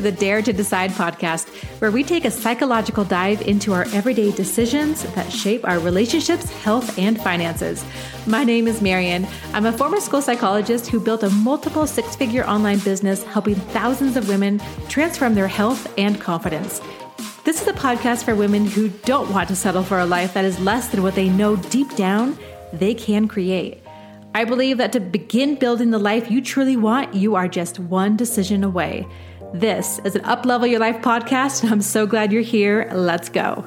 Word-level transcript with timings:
the 0.00 0.12
Dare 0.12 0.42
to 0.42 0.52
Decide 0.52 0.90
podcast, 0.90 1.48
where 1.80 1.90
we 1.90 2.02
take 2.02 2.24
a 2.24 2.30
psychological 2.30 3.04
dive 3.04 3.42
into 3.42 3.72
our 3.72 3.86
everyday 3.92 4.32
decisions 4.32 5.02
that 5.14 5.32
shape 5.32 5.66
our 5.66 5.78
relationships, 5.78 6.50
health, 6.62 6.98
and 6.98 7.20
finances. 7.20 7.84
My 8.26 8.44
name 8.44 8.66
is 8.66 8.80
Marian. 8.80 9.26
I'm 9.52 9.66
a 9.66 9.72
former 9.72 10.00
school 10.00 10.22
psychologist 10.22 10.88
who 10.88 11.00
built 11.00 11.22
a 11.22 11.30
multiple 11.30 11.86
six 11.86 12.16
figure 12.16 12.46
online 12.46 12.78
business 12.78 13.22
helping 13.24 13.54
thousands 13.54 14.16
of 14.16 14.28
women 14.28 14.60
transform 14.88 15.34
their 15.34 15.48
health 15.48 15.92
and 15.98 16.20
confidence. 16.20 16.80
This 17.44 17.62
is 17.62 17.68
a 17.68 17.72
podcast 17.72 18.24
for 18.24 18.34
women 18.34 18.66
who 18.66 18.88
don't 18.88 19.30
want 19.32 19.48
to 19.48 19.56
settle 19.56 19.82
for 19.82 19.98
a 19.98 20.06
life 20.06 20.34
that 20.34 20.44
is 20.44 20.60
less 20.60 20.88
than 20.88 21.02
what 21.02 21.14
they 21.14 21.28
know 21.28 21.56
deep 21.56 21.94
down 21.96 22.38
they 22.72 22.94
can 22.94 23.28
create. 23.28 23.82
I 24.32 24.44
believe 24.44 24.78
that 24.78 24.92
to 24.92 25.00
begin 25.00 25.56
building 25.56 25.90
the 25.90 25.98
life 25.98 26.30
you 26.30 26.40
truly 26.40 26.76
want, 26.76 27.14
you 27.14 27.34
are 27.34 27.48
just 27.48 27.80
one 27.80 28.16
decision 28.16 28.62
away. 28.62 29.06
This 29.52 29.98
is 30.04 30.14
an 30.14 30.22
Uplevel 30.22 30.70
Your 30.70 30.78
Life 30.78 31.02
podcast, 31.02 31.64
and 31.64 31.72
I'm 31.72 31.80
so 31.80 32.06
glad 32.06 32.32
you're 32.32 32.40
here. 32.40 32.88
Let's 32.94 33.28
go. 33.28 33.64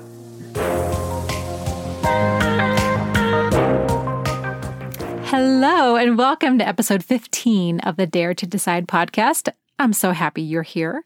Hello, 5.25 5.97
and 5.97 6.17
welcome 6.17 6.57
to 6.57 6.65
episode 6.65 7.03
15 7.03 7.81
of 7.81 7.97
the 7.97 8.07
Dare 8.07 8.33
to 8.33 8.47
Decide 8.47 8.87
podcast. 8.87 9.49
I'm 9.77 9.91
so 9.91 10.13
happy 10.13 10.41
you're 10.41 10.63
here. 10.63 11.03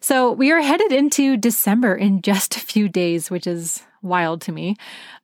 So, 0.00 0.32
we 0.32 0.52
are 0.52 0.60
headed 0.60 0.92
into 0.92 1.38
December 1.38 1.94
in 1.94 2.20
just 2.20 2.54
a 2.54 2.60
few 2.60 2.86
days, 2.86 3.30
which 3.30 3.46
is 3.46 3.82
wild 4.02 4.42
to 4.42 4.52
me. 4.52 4.76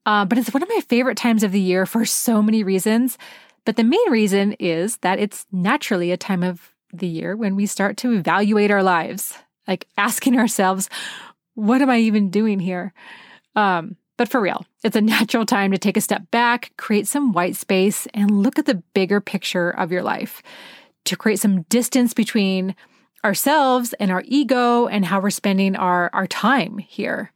Uh, 0.07 0.25
but 0.25 0.39
it's 0.39 0.55
one 0.55 0.63
of 0.63 0.68
my 0.71 0.80
favorite 0.80 1.18
times 1.18 1.43
of 1.43 1.52
the 1.52 1.61
year 1.61 1.85
for 1.85 2.07
so 2.07 2.41
many 2.41 2.65
reasons. 2.65 3.18
But 3.66 3.77
the 3.77 3.85
main 3.85 4.11
reason 4.11 4.55
is 4.55 4.96
that 4.99 5.18
it's 5.18 5.46
naturally 5.52 6.11
a 6.11 6.16
time 6.16 6.43
of 6.43 6.74
the 6.98 7.06
year 7.06 7.37
when 7.37 7.56
we 7.56 7.66
start 7.66 7.96
to 7.98 8.12
evaluate 8.12 8.70
our 8.70 8.82
lives, 8.82 9.34
like 9.66 9.87
asking 9.96 10.38
ourselves, 10.38 10.88
what 11.54 11.82
am 11.82 11.90
I 11.90 11.98
even 11.98 12.30
doing 12.30 12.60
here? 12.60 12.92
Um, 13.56 13.96
but 14.16 14.28
for 14.28 14.40
real, 14.40 14.64
it's 14.82 14.96
a 14.96 15.00
natural 15.02 15.46
time 15.46 15.72
to 15.72 15.78
take 15.78 15.96
a 15.96 16.02
step 16.02 16.30
back, 16.30 16.72
create 16.76 17.06
some 17.06 17.32
white 17.32 17.56
space, 17.56 18.06
and 18.15 18.42
look 18.42 18.59
at 18.59 18.66
the 18.66 18.82
bigger 18.95 19.20
picture 19.20 19.70
of 19.70 19.92
your 19.92 20.02
life, 20.02 20.42
to 21.04 21.16
create 21.16 21.40
some 21.40 21.62
distance 21.62 22.15
between 22.15 22.74
ourselves 23.24 23.95
and 23.95 24.10
our 24.10 24.22
ego 24.26 24.87
and 24.87 25.04
how 25.04 25.20
we're 25.20 25.30
spending 25.30 25.76
our, 25.76 26.10
our 26.12 26.26
time 26.26 26.78
here. 26.78 27.32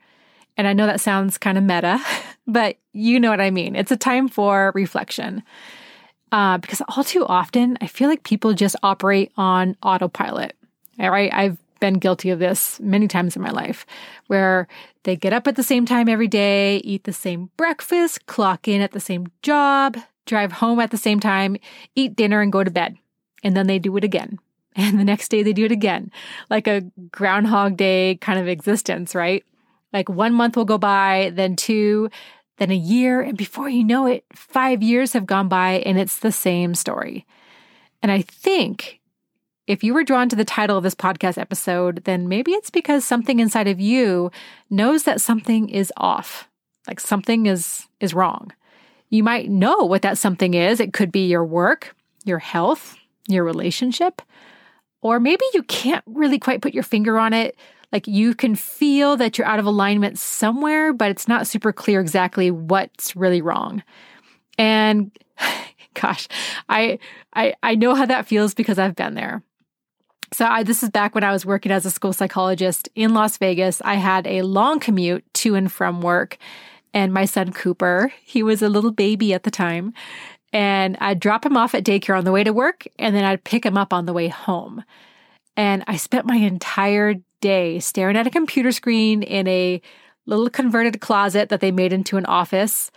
And 0.56 0.66
I 0.66 0.72
know 0.72 0.86
that 0.86 1.00
sounds 1.00 1.38
kind 1.38 1.56
of 1.56 1.64
meta, 1.64 2.00
but 2.46 2.76
you 2.92 3.20
know 3.20 3.30
what 3.30 3.40
I 3.40 3.50
mean. 3.50 3.76
It's 3.76 3.92
a 3.92 3.96
time 3.96 4.28
for 4.28 4.72
reflection 4.74 5.42
uh, 6.32 6.58
because 6.58 6.82
all 6.88 7.04
too 7.04 7.26
often 7.26 7.78
I 7.80 7.86
feel 7.86 8.08
like 8.08 8.22
people 8.22 8.52
just 8.54 8.76
operate 8.82 9.32
on 9.36 9.76
autopilot. 9.82 10.54
All 11.00 11.10
right, 11.10 11.32
I've 11.32 11.58
been 11.80 11.94
guilty 11.94 12.30
of 12.30 12.38
this 12.38 12.80
many 12.80 13.08
times 13.08 13.36
in 13.36 13.42
my 13.42 13.50
life 13.50 13.86
where 14.26 14.66
they 15.04 15.16
get 15.16 15.32
up 15.32 15.46
at 15.46 15.56
the 15.56 15.62
same 15.62 15.86
time 15.86 16.08
every 16.08 16.28
day, 16.28 16.78
eat 16.78 17.04
the 17.04 17.12
same 17.12 17.50
breakfast, 17.56 18.26
clock 18.26 18.66
in 18.68 18.80
at 18.80 18.92
the 18.92 19.00
same 19.00 19.28
job, 19.42 19.96
drive 20.26 20.52
home 20.52 20.80
at 20.80 20.90
the 20.90 20.96
same 20.96 21.20
time, 21.20 21.56
eat 21.94 22.16
dinner, 22.16 22.40
and 22.40 22.52
go 22.52 22.64
to 22.64 22.70
bed. 22.70 22.96
And 23.42 23.56
then 23.56 23.66
they 23.66 23.78
do 23.78 23.96
it 23.96 24.04
again. 24.04 24.38
And 24.76 24.96
the 24.96 25.04
next 25.04 25.30
day 25.30 25.42
they 25.42 25.52
do 25.52 25.64
it 25.64 25.72
again, 25.72 26.12
like 26.50 26.68
a 26.68 26.82
Groundhog 27.10 27.76
Day 27.76 28.14
kind 28.20 28.38
of 28.38 28.46
existence, 28.46 29.12
right? 29.12 29.44
Like 29.92 30.08
one 30.08 30.34
month 30.34 30.56
will 30.56 30.64
go 30.64 30.78
by, 30.78 31.32
then 31.34 31.56
two, 31.56 32.10
then 32.58 32.70
a 32.70 32.76
year, 32.76 33.20
and 33.20 33.36
before 33.36 33.68
you 33.68 33.84
know 33.84 34.06
it, 34.06 34.24
five 34.32 34.82
years 34.82 35.12
have 35.12 35.26
gone 35.26 35.48
by 35.48 35.82
and 35.86 35.98
it's 35.98 36.18
the 36.18 36.32
same 36.32 36.74
story. 36.74 37.26
And 38.02 38.12
I 38.12 38.22
think 38.22 39.00
if 39.66 39.84
you 39.84 39.94
were 39.94 40.04
drawn 40.04 40.28
to 40.28 40.36
the 40.36 40.44
title 40.44 40.76
of 40.76 40.82
this 40.82 40.94
podcast 40.94 41.38
episode, 41.38 42.04
then 42.04 42.28
maybe 42.28 42.52
it's 42.52 42.70
because 42.70 43.04
something 43.04 43.38
inside 43.38 43.68
of 43.68 43.80
you 43.80 44.30
knows 44.70 45.04
that 45.04 45.20
something 45.20 45.68
is 45.68 45.92
off, 45.96 46.48
like 46.86 47.00
something 47.00 47.46
is 47.46 47.86
is 48.00 48.14
wrong. 48.14 48.52
You 49.10 49.22
might 49.22 49.50
know 49.50 49.84
what 49.84 50.02
that 50.02 50.18
something 50.18 50.54
is. 50.54 50.80
It 50.80 50.92
could 50.92 51.12
be 51.12 51.26
your 51.26 51.44
work, 51.44 51.94
your 52.24 52.38
health, 52.38 52.96
your 53.26 53.44
relationship, 53.44 54.22
or 55.00 55.20
maybe 55.20 55.44
you 55.54 55.62
can't 55.62 56.04
really 56.06 56.38
quite 56.38 56.62
put 56.62 56.74
your 56.74 56.82
finger 56.82 57.18
on 57.18 57.32
it, 57.32 57.56
like 57.92 58.06
you 58.06 58.34
can 58.34 58.54
feel 58.54 59.16
that 59.16 59.38
you're 59.38 59.46
out 59.46 59.58
of 59.58 59.66
alignment 59.66 60.18
somewhere, 60.18 60.92
but 60.92 61.10
it's 61.10 61.28
not 61.28 61.46
super 61.46 61.72
clear 61.72 62.00
exactly 62.00 62.50
what's 62.50 63.16
really 63.16 63.40
wrong. 63.40 63.82
And 64.58 65.10
gosh, 65.94 66.28
I 66.68 66.98
I 67.34 67.54
I 67.62 67.74
know 67.74 67.94
how 67.94 68.06
that 68.06 68.26
feels 68.26 68.54
because 68.54 68.78
I've 68.78 68.96
been 68.96 69.14
there. 69.14 69.42
So 70.32 70.44
I, 70.44 70.62
this 70.62 70.82
is 70.82 70.90
back 70.90 71.14
when 71.14 71.24
I 71.24 71.32
was 71.32 71.46
working 71.46 71.72
as 71.72 71.86
a 71.86 71.90
school 71.90 72.12
psychologist 72.12 72.88
in 72.94 73.14
Las 73.14 73.38
Vegas. 73.38 73.80
I 73.82 73.94
had 73.94 74.26
a 74.26 74.42
long 74.42 74.78
commute 74.78 75.24
to 75.34 75.54
and 75.54 75.72
from 75.72 76.02
work, 76.02 76.36
and 76.92 77.14
my 77.14 77.24
son 77.24 77.50
Cooper, 77.52 78.12
he 78.22 78.42
was 78.42 78.60
a 78.60 78.68
little 78.68 78.90
baby 78.90 79.32
at 79.32 79.44
the 79.44 79.50
time, 79.50 79.94
and 80.52 80.98
I'd 81.00 81.20
drop 81.20 81.46
him 81.46 81.56
off 81.56 81.74
at 81.74 81.84
daycare 81.84 82.18
on 82.18 82.24
the 82.24 82.32
way 82.32 82.44
to 82.44 82.52
work, 82.52 82.86
and 82.98 83.16
then 83.16 83.24
I'd 83.24 83.44
pick 83.44 83.64
him 83.64 83.78
up 83.78 83.94
on 83.94 84.04
the 84.04 84.12
way 84.12 84.28
home. 84.28 84.84
And 85.58 85.82
I 85.88 85.96
spent 85.96 86.24
my 86.24 86.36
entire 86.36 87.16
day 87.40 87.80
staring 87.80 88.16
at 88.16 88.28
a 88.28 88.30
computer 88.30 88.70
screen 88.70 89.24
in 89.24 89.48
a 89.48 89.82
little 90.24 90.48
converted 90.48 91.00
closet 91.00 91.48
that 91.48 91.60
they 91.60 91.72
made 91.72 91.92
into 91.92 92.16
an 92.16 92.26
office. 92.26 92.92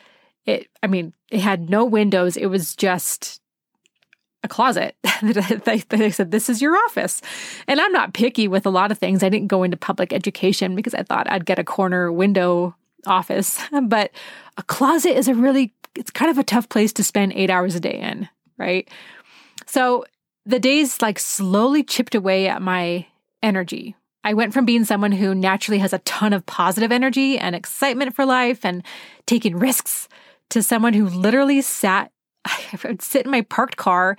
It, 0.46 0.68
I 0.84 0.88
mean, 0.88 1.14
it 1.32 1.40
had 1.40 1.72
no 1.72 1.84
windows. 1.84 2.38
It 2.38 2.46
was 2.46 2.76
just 2.76 3.42
a 4.44 4.48
closet. 4.48 4.96
they 5.24 6.12
said, 6.12 6.30
This 6.30 6.50
is 6.50 6.62
your 6.62 6.78
office. 6.86 7.24
And 7.68 7.82
I'm 7.82 7.92
not 7.92 8.14
picky 8.14 8.48
with 8.48 8.68
a 8.68 8.72
lot 8.72 8.92
of 8.92 9.00
things. 9.00 9.24
I 9.24 9.30
didn't 9.30 9.48
go 9.48 9.64
into 9.64 9.76
public 9.76 10.14
education 10.14 10.76
because 10.76 10.94
I 10.94 11.02
thought 11.02 11.32
I'd 11.32 11.48
get 11.48 11.58
a 11.58 11.64
corner 11.64 12.12
window 12.12 12.76
office. 13.08 13.60
But 13.84 14.12
a 14.58 14.64
closet 14.64 15.18
is 15.18 15.28
a 15.28 15.34
really, 15.34 15.74
it's 15.96 16.12
kind 16.12 16.30
of 16.30 16.38
a 16.38 16.44
tough 16.44 16.70
place 16.70 16.94
to 16.94 17.04
spend 17.04 17.34
eight 17.34 17.50
hours 17.50 17.74
a 17.74 17.80
day 17.80 18.00
in, 18.00 18.30
right? 18.60 18.88
So 19.66 20.06
the 20.46 20.60
days 20.60 21.02
like 21.02 21.20
slowly 21.20 21.84
chipped 21.84 22.16
away 22.16 22.48
at 22.48 22.62
my 22.62 23.06
energy, 23.44 23.96
I 24.24 24.34
went 24.34 24.54
from 24.54 24.66
being 24.66 24.86
someone 24.86 25.12
who 25.12 25.34
naturally 25.34 25.80
has 25.80 25.94
a 25.94 26.00
ton 26.00 26.34
of 26.34 26.46
positive 26.46 26.92
energy 26.92 27.38
and 27.38 27.56
excitement 27.56 28.16
for 28.16 28.26
life 28.26 28.66
and 28.66 28.84
taking 29.26 29.58
risks 29.58 30.08
to 30.50 30.62
someone 30.62 30.94
who 30.94 31.08
literally 31.08 31.62
sat, 31.62 32.12
I 32.46 32.80
would 32.84 33.02
sit 33.02 33.26
in 33.26 33.32
my 33.32 33.42
parked 33.42 33.78
car 33.78 34.18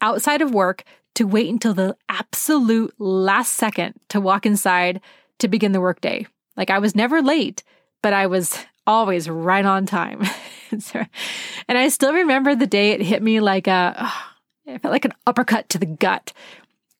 outside 0.00 0.42
of 0.42 0.54
work 0.54 0.84
to 1.14 1.24
wait 1.24 1.50
until 1.50 1.74
the 1.74 1.96
absolute 2.08 2.94
last 2.98 3.52
second 3.54 3.94
to 4.08 4.20
walk 4.20 4.46
inside 4.46 5.00
to 5.38 5.48
begin 5.48 5.72
the 5.72 5.80
workday. 5.80 6.26
Like 6.56 6.70
I 6.70 6.78
was 6.78 6.94
never 6.94 7.20
late, 7.20 7.62
but 8.02 8.12
I 8.12 8.26
was 8.26 8.58
always 8.86 9.28
right 9.28 9.64
on 9.64 9.84
time. 9.86 10.22
and 10.94 11.78
I 11.78 11.88
still 11.88 12.12
remember 12.12 12.54
the 12.54 12.66
day 12.66 12.92
it 12.92 13.02
hit 13.02 13.22
me 13.22 13.40
like 13.40 13.66
a, 13.66 14.10
it 14.66 14.82
felt 14.82 14.92
like 14.92 15.04
an 15.04 15.14
uppercut 15.26 15.68
to 15.68 15.78
the 15.78 15.86
gut 15.86 16.32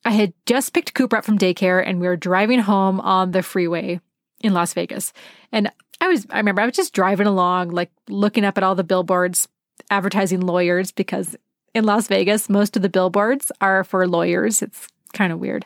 I 0.05 0.11
had 0.11 0.33
just 0.47 0.73
picked 0.73 0.95
Cooper 0.95 1.17
up 1.17 1.25
from 1.25 1.39
daycare 1.39 1.83
and 1.85 2.01
we 2.01 2.07
were 2.07 2.17
driving 2.17 2.61
home 2.61 3.01
on 3.01 3.31
the 3.31 3.43
freeway 3.43 4.01
in 4.41 4.53
Las 4.53 4.75
Vegas. 4.75 5.13
And 5.53 5.71
I 6.01 6.09
was, 6.09 6.27
I 6.31 6.39
remember 6.39 6.63
I 6.63 6.67
was 6.67 6.75
just 6.75 6.93
driving 6.93 7.27
along, 7.27 7.71
like 7.71 7.91
looking 8.09 8.45
up 8.45 8.59
at 8.59 8.65
all 8.65 8.75
the 8.75 8.85
billboards 8.85 9.49
advertising 9.91 10.41
lawyers 10.41 10.91
because 10.91 11.37
in 11.75 11.85
Las 11.85 12.09
Vegas, 12.09 12.49
most 12.49 12.77
of 12.77 12.83
the 12.83 12.89
billboards 12.89 13.53
are 13.61 13.85
for 13.85 14.07
lawyers. 14.09 14.61
It's 14.63 14.89
kind 15.13 15.33
of 15.33 15.39
weird, 15.39 15.65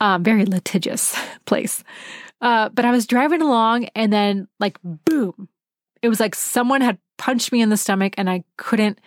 um, 0.00 0.22
very 0.22 0.44
litigious 0.44 1.16
place. 1.46 1.82
Uh, 2.40 2.68
but 2.68 2.84
I 2.84 2.90
was 2.90 3.06
driving 3.06 3.40
along 3.40 3.86
and 3.94 4.12
then, 4.12 4.48
like, 4.58 4.76
boom, 4.82 5.48
it 6.02 6.08
was 6.08 6.18
like 6.18 6.34
someone 6.34 6.80
had 6.80 6.98
punched 7.16 7.52
me 7.52 7.62
in 7.62 7.68
the 7.68 7.76
stomach 7.76 8.14
and 8.18 8.28
I 8.28 8.42
couldn't, 8.56 8.98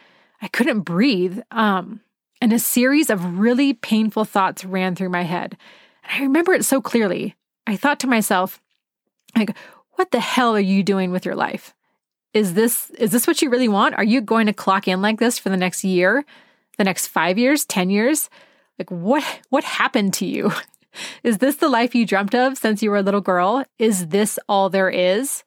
I 0.42 0.48
couldn't 0.48 0.81
breathe. 0.81 1.39
Um, 1.51 2.00
and 2.41 2.53
a 2.53 2.59
series 2.59 3.09
of 3.09 3.39
really 3.39 3.73
painful 3.73 4.25
thoughts 4.25 4.65
ran 4.65 4.95
through 4.95 5.09
my 5.09 5.23
head. 5.23 5.57
And 6.03 6.13
I 6.13 6.23
remember 6.23 6.53
it 6.53 6.65
so 6.65 6.81
clearly. 6.81 7.35
I 7.67 7.75
thought 7.75 7.99
to 8.01 8.07
myself, 8.07 8.61
like, 9.35 9.55
what 9.93 10.11
the 10.11 10.19
hell 10.19 10.55
are 10.55 10.59
you 10.59 10.83
doing 10.83 11.11
with 11.11 11.25
your 11.25 11.35
life? 11.35 11.73
Is 12.33 12.53
this 12.53 12.89
is 12.91 13.11
this 13.11 13.27
what 13.27 13.41
you 13.41 13.49
really 13.49 13.69
want? 13.69 13.95
Are 13.95 14.03
you 14.03 14.19
going 14.19 14.47
to 14.47 14.53
clock 14.53 14.87
in 14.87 15.01
like 15.01 15.19
this 15.19 15.39
for 15.39 15.49
the 15.49 15.57
next 15.57 15.83
year, 15.83 16.25
the 16.77 16.83
next 16.83 17.07
5 17.07 17.37
years, 17.37 17.63
10 17.65 17.89
years? 17.89 18.29
Like 18.77 18.91
what 18.91 19.23
what 19.49 19.63
happened 19.63 20.13
to 20.15 20.25
you? 20.25 20.51
Is 21.23 21.39
this 21.39 21.57
the 21.57 21.69
life 21.69 21.95
you 21.95 22.05
dreamt 22.05 22.35
of 22.35 22.57
since 22.57 22.81
you 22.81 22.89
were 22.89 22.97
a 22.97 23.01
little 23.01 23.21
girl? 23.21 23.65
Is 23.79 24.07
this 24.07 24.37
all 24.47 24.69
there 24.69 24.89
is? 24.89 25.43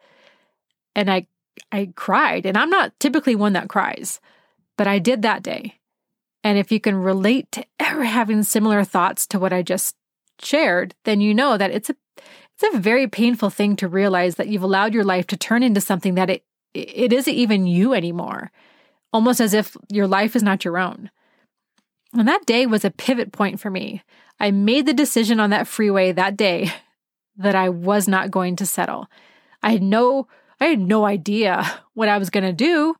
And 0.95 1.11
I 1.11 1.27
I 1.73 1.91
cried, 1.95 2.47
and 2.47 2.57
I'm 2.57 2.71
not 2.71 2.99
typically 2.99 3.35
one 3.35 3.53
that 3.53 3.69
cries, 3.69 4.21
but 4.77 4.87
I 4.87 4.99
did 4.99 5.23
that 5.23 5.43
day. 5.43 5.79
And 6.49 6.57
if 6.57 6.73
you 6.73 6.81
can 6.81 6.97
relate 6.97 7.53
to 7.53 7.67
ever 7.79 8.05
having 8.05 8.43
similar 8.43 8.83
thoughts 8.83 9.27
to 9.27 9.39
what 9.39 9.53
I 9.53 9.61
just 9.61 9.95
shared, 10.41 10.95
then 11.05 11.21
you 11.21 11.35
know 11.35 11.59
that 11.59 11.71
it's 11.71 11.91
a 11.91 11.97
it's 12.17 12.75
a 12.75 12.79
very 12.79 13.07
painful 13.07 13.51
thing 13.51 13.77
to 13.77 13.87
realize 13.87 14.37
that 14.37 14.49
you've 14.49 14.63
allowed 14.63 14.95
your 14.95 15.05
life 15.05 15.27
to 15.27 15.37
turn 15.37 15.63
into 15.63 15.83
something 15.83 16.15
that 16.15 16.31
it 16.31 16.45
it 16.73 17.13
isn't 17.13 17.35
even 17.35 17.67
you 17.67 17.93
anymore. 17.93 18.51
Almost 19.13 19.43
as 19.43 19.53
if 19.53 19.77
your 19.93 20.07
life 20.07 20.35
is 20.35 20.43
not 20.43 20.65
your 20.65 20.79
own. 20.79 21.11
And 22.15 22.27
that 22.27 22.47
day 22.47 22.65
was 22.65 22.83
a 22.83 22.91
pivot 22.91 23.31
point 23.31 23.61
for 23.61 23.69
me. 23.69 24.03
I 24.41 24.51
made 24.51 24.87
the 24.87 24.95
decision 24.95 25.41
on 25.41 25.51
that 25.51 25.69
freeway 25.69 26.13
that 26.13 26.35
day 26.35 26.73
that 27.37 27.57
I 27.57 27.69
was 27.69 28.09
not 28.09 28.31
going 28.31 28.57
to 28.57 28.65
settle. 28.65 29.07
I 29.63 29.73
had 29.73 29.83
no 29.83 30.29
I 30.59 30.69
had 30.69 30.81
no 30.81 31.05
idea 31.05 31.83
what 31.93 32.09
I 32.09 32.17
was 32.17 32.31
going 32.31 32.45
to 32.45 32.55
do, 32.55 32.95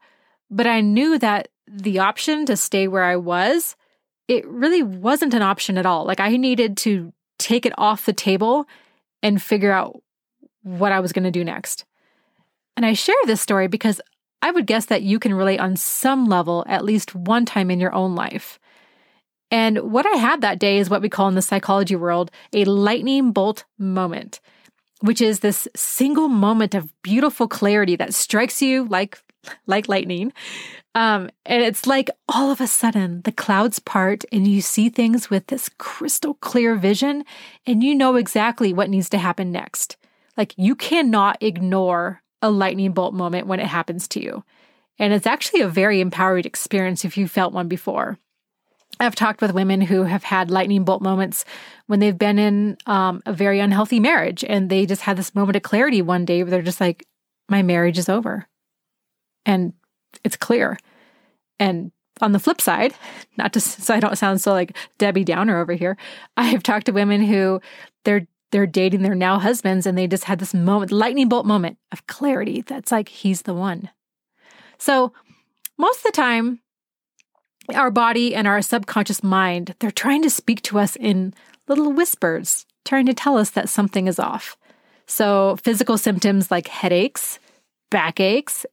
but 0.51 0.67
I 0.67 0.83
knew 0.83 1.19
that 1.19 1.49
the 1.71 1.99
option 1.99 2.47
to 2.47 2.57
stay 2.57 2.89
where 2.89 3.05
I 3.05 3.17
was, 3.17 3.77
it 4.27 4.47
really 4.47 4.83
wasn't 4.83 5.35
an 5.35 5.43
option 5.43 5.79
at 5.79 5.87
all. 5.87 6.05
Like 6.05 6.21
I 6.21 6.37
needed 6.37 6.77
to 6.79 7.13
take 7.39 7.67
it 7.67 7.73
off 7.79 8.07
the 8.07 8.13
table 8.13 8.67
and 9.23 9.43
figure 9.43 9.73
out 9.73 10.01
what 10.63 10.93
I 10.93 11.01
was 11.01 11.13
going 11.13 11.25
to 11.25 11.31
do 11.31 11.45
next. 11.45 11.85
And 12.77 12.85
I 12.85 12.93
share 12.93 13.17
this 13.27 13.41
story 13.41 13.69
because 13.69 14.01
I 14.43 14.51
would 14.51 14.67
guess 14.67 14.87
that 14.87 15.03
you 15.03 15.19
can 15.19 15.35
relate 15.35 15.59
on 15.59 15.77
some 15.77 16.27
level 16.27 16.65
at 16.69 16.85
least 16.85 17.15
one 17.15 17.45
time 17.45 17.71
in 17.71 17.81
your 17.81 17.95
own 17.95 18.15
life. 18.15 18.59
And 19.51 19.79
what 19.91 20.07
I 20.07 20.17
had 20.17 20.43
that 20.43 20.59
day 20.59 20.79
is 20.79 20.91
what 20.91 21.03
we 21.03 21.09
call 21.09 21.29
in 21.29 21.35
the 21.35 21.43
psychology 21.43 21.97
world 21.97 22.31
a 22.53 22.65
lightning 22.65 23.33
bolt 23.33 23.65
moment, 23.79 24.41
which 25.01 25.21
is 25.21 25.41
this 25.41 25.69
single 25.77 26.29
moment 26.29 26.75
of 26.75 26.93
beautiful 27.03 27.49
clarity 27.49 27.97
that 27.97 28.15
strikes 28.15 28.61
you 28.61 28.85
like 28.87 29.19
like 29.67 29.89
lightning. 29.89 30.33
Um, 30.95 31.31
and 31.47 31.63
it's 31.63 31.87
like 31.87 32.11
all 32.29 32.51
of 32.51 32.61
a 32.61 32.67
sudden 32.67 33.23
the 33.23 33.33
clouds 33.33 33.79
part 33.79 34.25
and 34.33 34.49
you 34.49 34.61
see 34.61 34.89
things 34.89 35.31
with 35.31 35.47
this 35.47 35.71
crystal 35.79 36.35
clear 36.35 36.75
vision 36.75 37.25
and 37.67 37.85
you 37.85 37.95
know 37.95 38.17
exactly 38.17 38.73
what 38.73 38.91
needs 38.91 39.09
to 39.11 39.19
happen 39.19 39.53
next. 39.53 39.97
Like 40.37 40.55
you 40.57 40.75
cannot 40.75 41.39
ignore 41.41 42.23
a 42.43 42.51
lightning 42.51 42.93
bolt 42.93 43.15
moment 43.15 43.47
when 43.47 43.61
it 43.61 43.67
happens 43.67 44.09
to 44.09 44.23
you. 44.23 44.45
And 44.99 45.13
it's 45.13 45.27
actually 45.27 45.61
a 45.61 45.69
very 45.69 46.01
empowering 46.01 46.45
experience 46.45 47.05
if 47.05 47.17
you 47.17 47.29
felt 47.29 47.53
one 47.53 47.69
before. 47.69 48.19
I've 49.01 49.15
talked 49.15 49.41
with 49.41 49.53
women 49.53 49.81
who 49.81 50.03
have 50.03 50.25
had 50.25 50.51
lightning 50.51 50.85
bolt 50.85 51.03
moments 51.03 51.45
when 51.87 52.01
they've 52.01 52.19
been 52.19 52.39
in 52.39 52.77
um, 52.87 53.23
a 53.27 53.33
very 53.33 53.61
unhealthy 53.61 54.01
marriage 54.01 54.45
and 54.45 54.71
they 54.71 54.87
just 54.87 55.03
had 55.03 55.17
this 55.17 55.35
moment 55.35 55.57
of 55.57 55.63
clarity 55.63 56.03
one 56.03 56.25
day 56.25 56.43
where 56.43 56.51
they're 56.51 56.63
just 56.63 56.81
like, 56.81 57.07
my 57.49 57.63
marriage 57.63 57.99
is 57.99 58.09
over. 58.09 58.47
And 59.47 59.73
it's 60.25 60.37
clear. 60.37 60.79
And 61.61 61.93
on 62.21 62.33
the 62.33 62.39
flip 62.39 62.61
side, 62.61 62.95
not 63.37 63.53
to 63.53 63.61
so 63.61 63.95
I 63.95 64.01
don't 64.01 64.19
sound 64.19 64.41
so 64.41 64.53
like 64.53 64.77
Debbie 64.99 65.25
Downer 65.25 65.61
over 65.61 65.75
here, 65.75 65.97
I 66.37 66.45
have 66.45 66.63
talked 66.63 66.87
to 66.87 66.93
women 66.93 67.23
who 67.23 67.61
they're 68.05 68.27
they're 68.51 68.67
dating 68.67 69.03
their 69.03 69.15
now 69.15 69.39
husbands 69.39 69.87
and 69.87 69.97
they 69.97 70.07
just 70.07 70.25
had 70.25 70.39
this 70.39 70.55
moment, 70.55 70.91
lightning 70.91 71.29
bolt 71.29 71.45
moment 71.45 71.77
of 71.93 72.07
clarity 72.07 72.63
that's 72.63 72.91
like 72.91 73.11
he's 73.11 73.43
the 73.43 73.53
one. 73.53 73.91
So 74.79 75.13
most 75.77 75.99
of 75.99 76.05
the 76.05 76.13
time, 76.13 76.61
our 77.75 77.91
body 77.91 78.35
and 78.35 78.47
our 78.47 78.63
subconscious 78.63 79.23
mind, 79.23 79.75
they're 79.79 79.91
trying 79.91 80.23
to 80.23 80.31
speak 80.31 80.63
to 80.63 80.79
us 80.79 80.97
in 80.97 81.35
little 81.67 81.93
whispers, 81.93 82.67
trying 82.85 83.07
to 83.07 83.15
tell 83.15 83.37
us 83.37 83.51
that 83.51 83.69
something 83.69 84.07
is 84.07 84.19
off. 84.19 84.57
So, 85.07 85.57
physical 85.63 85.99
symptoms 85.99 86.51
like 86.51 86.69
headaches, 86.69 87.39
backaches, 87.91 88.67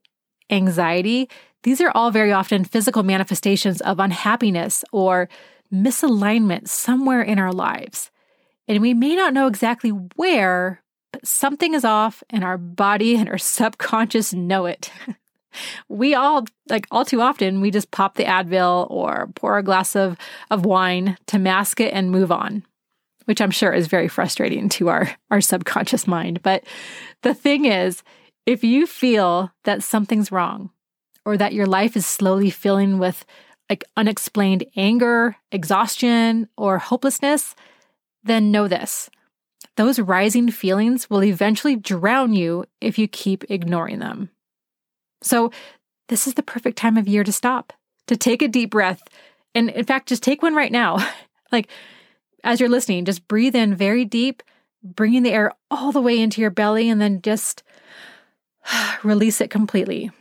anxiety, 0.49 1.29
these 1.63 1.81
are 1.81 1.91
all 1.95 2.11
very 2.11 2.31
often 2.31 2.63
physical 2.63 3.03
manifestations 3.03 3.81
of 3.81 3.99
unhappiness 3.99 4.85
or 4.91 5.29
misalignment 5.73 6.67
somewhere 6.67 7.21
in 7.21 7.39
our 7.39 7.51
lives. 7.51 8.11
And 8.67 8.81
we 8.81 8.93
may 8.93 9.15
not 9.15 9.33
know 9.33 9.47
exactly 9.47 9.89
where, 9.89 10.83
but 11.11 11.25
something 11.25 11.73
is 11.73 11.85
off, 11.85 12.23
and 12.29 12.43
our 12.43 12.57
body 12.57 13.15
and 13.15 13.29
our 13.29 13.37
subconscious 13.39 14.33
know 14.33 14.65
it. 14.65 14.91
we 15.89 16.15
all 16.15 16.45
like 16.69 16.87
all 16.91 17.05
too 17.05 17.21
often 17.21 17.61
we 17.61 17.71
just 17.71 17.91
pop 17.91 18.15
the 18.15 18.23
Advil 18.23 18.89
or 18.89 19.29
pour 19.35 19.57
a 19.57 19.63
glass 19.63 19.95
of 19.95 20.17
of 20.51 20.65
wine 20.65 21.17
to 21.27 21.39
mask 21.39 21.79
it 21.79 21.93
and 21.93 22.11
move 22.11 22.31
on, 22.31 22.65
which 23.25 23.41
I'm 23.41 23.51
sure 23.51 23.73
is 23.73 23.87
very 23.87 24.07
frustrating 24.07 24.69
to 24.69 24.89
our 24.89 25.11
our 25.31 25.41
subconscious 25.41 26.07
mind. 26.07 26.41
But 26.43 26.63
the 27.23 27.33
thing 27.33 27.65
is, 27.65 28.03
if 28.45 28.63
you 28.63 28.85
feel 28.85 29.51
that 29.63 29.83
something's 29.83 30.31
wrong 30.31 30.69
or 31.25 31.37
that 31.37 31.53
your 31.53 31.65
life 31.65 31.95
is 31.95 32.05
slowly 32.05 32.49
filling 32.49 32.99
with 32.99 33.25
like 33.69 33.83
unexplained 33.97 34.65
anger, 34.75 35.35
exhaustion, 35.51 36.47
or 36.57 36.77
hopelessness, 36.77 37.55
then 38.23 38.51
know 38.51 38.67
this. 38.67 39.09
Those 39.77 39.99
rising 39.99 40.51
feelings 40.51 41.09
will 41.09 41.23
eventually 41.23 41.75
drown 41.75 42.33
you 42.33 42.65
if 42.79 42.97
you 42.97 43.07
keep 43.07 43.49
ignoring 43.49 43.99
them. 43.99 44.29
So, 45.21 45.51
this 46.07 46.27
is 46.27 46.35
the 46.35 46.43
perfect 46.43 46.77
time 46.77 46.97
of 46.97 47.07
year 47.07 47.23
to 47.23 47.31
stop, 47.31 47.73
to 48.07 48.15
take 48.15 48.41
a 48.41 48.47
deep 48.47 48.69
breath. 48.69 49.01
And 49.55 49.69
in 49.71 49.85
fact, 49.85 50.09
just 50.09 50.21
take 50.21 50.43
one 50.43 50.53
right 50.53 50.71
now. 50.71 50.97
like, 51.51 51.69
as 52.43 52.59
you're 52.59 52.69
listening, 52.69 53.05
just 53.05 53.27
breathe 53.27 53.55
in 53.55 53.75
very 53.75 54.05
deep, 54.05 54.43
bringing 54.83 55.23
the 55.23 55.31
air 55.31 55.51
all 55.71 55.91
the 55.91 56.01
way 56.01 56.19
into 56.19 56.41
your 56.41 56.51
belly, 56.51 56.89
and 56.89 57.01
then 57.01 57.21
just 57.21 57.63
release 59.03 59.41
it 59.41 59.49
completely. 59.49 60.11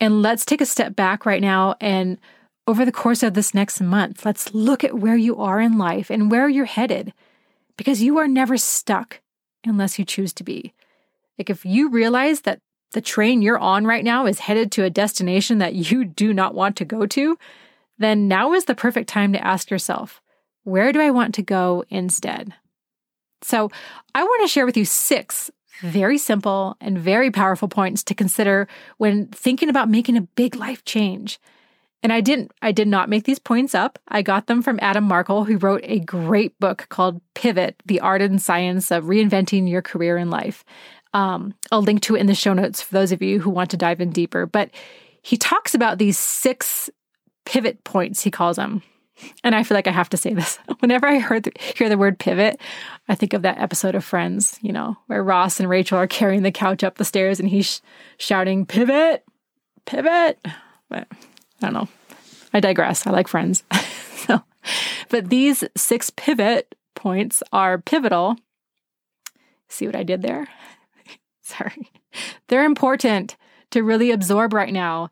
And 0.00 0.22
let's 0.22 0.44
take 0.44 0.60
a 0.60 0.66
step 0.66 0.96
back 0.96 1.24
right 1.24 1.40
now. 1.42 1.76
And 1.80 2.18
over 2.66 2.84
the 2.84 2.92
course 2.92 3.22
of 3.22 3.34
this 3.34 3.54
next 3.54 3.80
month, 3.80 4.24
let's 4.24 4.54
look 4.54 4.84
at 4.84 4.98
where 4.98 5.16
you 5.16 5.36
are 5.38 5.60
in 5.60 5.78
life 5.78 6.10
and 6.10 6.30
where 6.30 6.48
you're 6.48 6.64
headed, 6.66 7.12
because 7.76 8.02
you 8.02 8.18
are 8.18 8.28
never 8.28 8.56
stuck 8.56 9.20
unless 9.64 9.98
you 9.98 10.04
choose 10.04 10.32
to 10.34 10.44
be. 10.44 10.72
Like, 11.38 11.50
if 11.50 11.64
you 11.64 11.88
realize 11.90 12.42
that 12.42 12.60
the 12.92 13.00
train 13.00 13.42
you're 13.42 13.58
on 13.58 13.86
right 13.86 14.04
now 14.04 14.26
is 14.26 14.40
headed 14.40 14.72
to 14.72 14.84
a 14.84 14.90
destination 14.90 15.58
that 15.58 15.74
you 15.74 16.04
do 16.22 16.32
not 16.32 16.54
want 16.54 16.76
to 16.76 16.84
go 16.84 17.06
to, 17.06 17.38
then 17.98 18.28
now 18.28 18.52
is 18.52 18.64
the 18.64 18.74
perfect 18.74 19.08
time 19.08 19.32
to 19.32 19.46
ask 19.46 19.70
yourself, 19.70 20.20
where 20.64 20.92
do 20.92 21.00
I 21.00 21.10
want 21.10 21.34
to 21.36 21.42
go 21.42 21.84
instead? 21.88 22.54
So, 23.42 23.70
I 24.14 24.22
want 24.22 24.42
to 24.42 24.48
share 24.48 24.66
with 24.66 24.76
you 24.76 24.84
six 24.84 25.50
very 25.80 26.18
simple 26.18 26.76
and 26.80 26.98
very 26.98 27.30
powerful 27.30 27.68
points 27.68 28.02
to 28.04 28.14
consider 28.14 28.68
when 28.98 29.28
thinking 29.28 29.68
about 29.68 29.88
making 29.88 30.16
a 30.16 30.22
big 30.22 30.54
life 30.54 30.84
change. 30.84 31.38
And 32.02 32.12
I 32.12 32.20
didn't 32.20 32.52
I 32.62 32.72
did 32.72 32.88
not 32.88 33.10
make 33.10 33.24
these 33.24 33.38
points 33.38 33.74
up. 33.74 33.98
I 34.08 34.22
got 34.22 34.46
them 34.46 34.62
from 34.62 34.78
Adam 34.80 35.04
Markel 35.04 35.44
who 35.44 35.58
wrote 35.58 35.82
a 35.84 36.00
great 36.00 36.58
book 36.58 36.86
called 36.88 37.20
Pivot: 37.34 37.82
The 37.84 38.00
Art 38.00 38.22
and 38.22 38.40
Science 38.40 38.90
of 38.90 39.04
Reinventing 39.04 39.68
Your 39.68 39.82
Career 39.82 40.16
in 40.16 40.30
Life. 40.30 40.64
Um, 41.12 41.54
I'll 41.72 41.82
link 41.82 42.02
to 42.02 42.16
it 42.16 42.20
in 42.20 42.26
the 42.26 42.34
show 42.34 42.52
notes 42.52 42.80
for 42.80 42.94
those 42.94 43.12
of 43.12 43.22
you 43.22 43.40
who 43.40 43.50
want 43.50 43.70
to 43.70 43.76
dive 43.76 44.00
in 44.00 44.10
deeper. 44.10 44.46
But 44.46 44.70
he 45.22 45.36
talks 45.36 45.74
about 45.74 45.98
these 45.98 46.18
six 46.18 46.88
pivot 47.44 47.82
points, 47.84 48.22
he 48.22 48.30
calls 48.30 48.56
them. 48.56 48.82
And 49.44 49.54
I 49.54 49.62
feel 49.64 49.74
like 49.74 49.86
I 49.86 49.92
have 49.92 50.08
to 50.10 50.16
say 50.16 50.32
this. 50.32 50.58
Whenever 50.80 51.06
I 51.06 51.18
heard 51.18 51.42
the, 51.42 51.52
hear 51.76 51.88
the 51.88 51.98
word 51.98 52.18
pivot, 52.18 52.60
I 53.08 53.14
think 53.14 53.32
of 53.32 53.42
that 53.42 53.58
episode 53.58 53.94
of 53.94 54.04
Friends, 54.04 54.58
you 54.62 54.72
know, 54.72 54.96
where 55.06 55.22
Ross 55.22 55.60
and 55.60 55.68
Rachel 55.68 55.98
are 55.98 56.06
carrying 56.06 56.42
the 56.42 56.52
couch 56.52 56.82
up 56.82 56.96
the 56.96 57.04
stairs 57.04 57.40
and 57.40 57.48
he's 57.48 57.82
shouting, 58.18 58.64
pivot, 58.64 59.24
pivot. 59.84 60.38
But 60.88 61.06
I 61.10 61.16
don't 61.60 61.74
know. 61.74 61.88
I 62.52 62.60
digress. 62.60 63.06
I 63.06 63.10
like 63.10 63.28
Friends. 63.28 63.62
so, 64.16 64.42
but 65.08 65.28
these 65.28 65.64
six 65.76 66.10
pivot 66.10 66.74
points 66.94 67.42
are 67.52 67.78
pivotal. 67.78 68.36
See 69.68 69.86
what 69.86 69.96
I 69.96 70.02
did 70.02 70.22
there? 70.22 70.48
Sorry. 71.50 71.90
They're 72.48 72.64
important 72.64 73.36
to 73.70 73.82
really 73.82 74.10
absorb 74.10 74.52
right 74.52 74.72
now. 74.72 75.10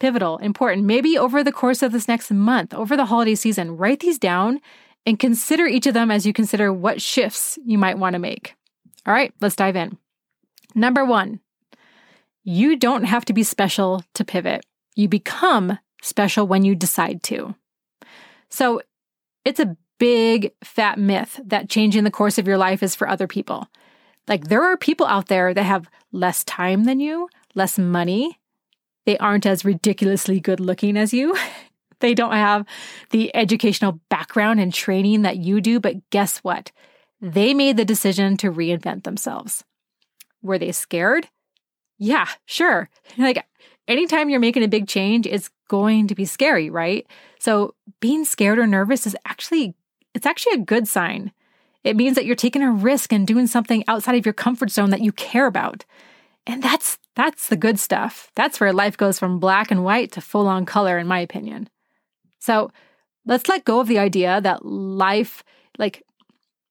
Pivotal, 0.00 0.38
important. 0.38 0.86
Maybe 0.86 1.16
over 1.16 1.42
the 1.42 1.52
course 1.52 1.82
of 1.82 1.92
this 1.92 2.08
next 2.08 2.30
month, 2.30 2.74
over 2.74 2.96
the 2.96 3.06
holiday 3.06 3.34
season, 3.34 3.76
write 3.76 4.00
these 4.00 4.18
down 4.18 4.60
and 5.06 5.18
consider 5.18 5.66
each 5.66 5.86
of 5.86 5.94
them 5.94 6.10
as 6.10 6.26
you 6.26 6.32
consider 6.32 6.72
what 6.72 7.00
shifts 7.00 7.58
you 7.64 7.78
might 7.78 7.98
want 7.98 8.14
to 8.14 8.18
make. 8.18 8.54
All 9.06 9.14
right, 9.14 9.32
let's 9.40 9.56
dive 9.56 9.76
in. 9.76 9.98
Number 10.74 11.04
one, 11.04 11.40
you 12.42 12.76
don't 12.76 13.04
have 13.04 13.24
to 13.26 13.32
be 13.32 13.42
special 13.42 14.02
to 14.14 14.24
pivot. 14.24 14.66
You 14.96 15.08
become 15.08 15.78
special 16.02 16.46
when 16.46 16.64
you 16.64 16.74
decide 16.74 17.22
to. 17.24 17.54
So 18.50 18.82
it's 19.44 19.60
a 19.60 19.76
big 19.98 20.52
fat 20.62 20.98
myth 20.98 21.40
that 21.44 21.68
changing 21.68 22.04
the 22.04 22.10
course 22.10 22.38
of 22.38 22.46
your 22.46 22.58
life 22.58 22.82
is 22.82 22.94
for 22.94 23.08
other 23.08 23.26
people. 23.26 23.68
Like 24.26 24.48
there 24.48 24.62
are 24.62 24.76
people 24.76 25.06
out 25.06 25.28
there 25.28 25.52
that 25.52 25.62
have 25.62 25.88
less 26.12 26.44
time 26.44 26.84
than 26.84 27.00
you, 27.00 27.28
less 27.54 27.78
money. 27.78 28.38
They 29.06 29.18
aren't 29.18 29.46
as 29.46 29.64
ridiculously 29.64 30.40
good 30.40 30.60
looking 30.60 30.96
as 30.96 31.12
you. 31.12 31.36
they 32.00 32.14
don't 32.14 32.32
have 32.32 32.66
the 33.10 33.34
educational 33.34 34.00
background 34.08 34.60
and 34.60 34.72
training 34.72 35.22
that 35.22 35.38
you 35.38 35.60
do. 35.60 35.80
But 35.80 36.08
guess 36.10 36.38
what? 36.38 36.72
They 37.20 37.54
made 37.54 37.76
the 37.76 37.84
decision 37.84 38.36
to 38.38 38.52
reinvent 38.52 39.04
themselves. 39.04 39.64
Were 40.42 40.58
they 40.58 40.72
scared? 40.72 41.28
Yeah, 41.98 42.28
sure. 42.46 42.88
Like 43.18 43.46
anytime 43.86 44.28
you're 44.28 44.40
making 44.40 44.62
a 44.62 44.68
big 44.68 44.88
change, 44.88 45.26
it's 45.26 45.50
going 45.68 46.08
to 46.08 46.14
be 46.14 46.24
scary, 46.24 46.70
right? 46.70 47.06
So 47.38 47.74
being 48.00 48.24
scared 48.24 48.58
or 48.58 48.66
nervous 48.66 49.06
is 49.06 49.16
actually 49.24 49.74
it's 50.14 50.26
actually 50.26 50.54
a 50.54 50.64
good 50.64 50.86
sign. 50.86 51.32
It 51.84 51.96
means 51.96 52.16
that 52.16 52.24
you're 52.24 52.34
taking 52.34 52.62
a 52.62 52.72
risk 52.72 53.12
and 53.12 53.26
doing 53.26 53.46
something 53.46 53.84
outside 53.86 54.16
of 54.16 54.26
your 54.26 54.32
comfort 54.32 54.70
zone 54.70 54.90
that 54.90 55.02
you 55.02 55.12
care 55.12 55.46
about. 55.46 55.84
And 56.46 56.62
that's 56.62 56.98
that's 57.14 57.48
the 57.48 57.56
good 57.56 57.78
stuff. 57.78 58.30
That's 58.34 58.58
where 58.58 58.72
life 58.72 58.96
goes 58.96 59.18
from 59.18 59.38
black 59.38 59.70
and 59.70 59.84
white 59.84 60.12
to 60.12 60.20
full 60.20 60.48
on 60.48 60.66
color 60.66 60.98
in 60.98 61.06
my 61.06 61.20
opinion. 61.20 61.68
So, 62.40 62.70
let's 63.24 63.48
let 63.48 63.64
go 63.64 63.80
of 63.80 63.88
the 63.88 63.98
idea 63.98 64.40
that 64.40 64.64
life, 64.64 65.44
like 65.78 66.02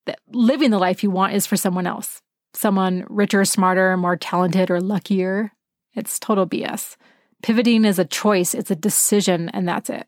that 0.06 0.20
living 0.32 0.72
the 0.72 0.80
life 0.80 1.02
you 1.02 1.10
want 1.10 1.34
is 1.34 1.48
for 1.48 1.56
someone 1.56 1.88
else, 1.88 2.22
someone 2.54 3.06
richer, 3.10 3.46
smarter, 3.46 3.96
more 3.96 4.18
talented, 4.18 4.70
or 4.70 4.82
luckier. 4.82 5.54
It's 5.96 6.20
total 6.20 6.46
BS. 6.46 6.98
Pivoting 7.42 7.86
is 7.86 8.00
a 8.00 8.06
choice, 8.06 8.54
it's 8.54 8.72
a 8.72 8.76
decision, 8.76 9.50
and 9.50 9.68
that's 9.68 9.90
it. 9.90 10.08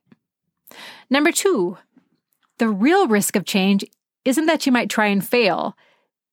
Number 1.10 1.32
two, 1.32 1.78
the 2.58 2.70
real 2.70 3.08
risk 3.08 3.36
of 3.36 3.46
change 3.46 3.84
isn't 4.26 4.48
that 4.48 4.66
you 4.66 4.72
might 4.72 4.90
try 4.90 5.08
and 5.08 5.26
fail, 5.26 5.78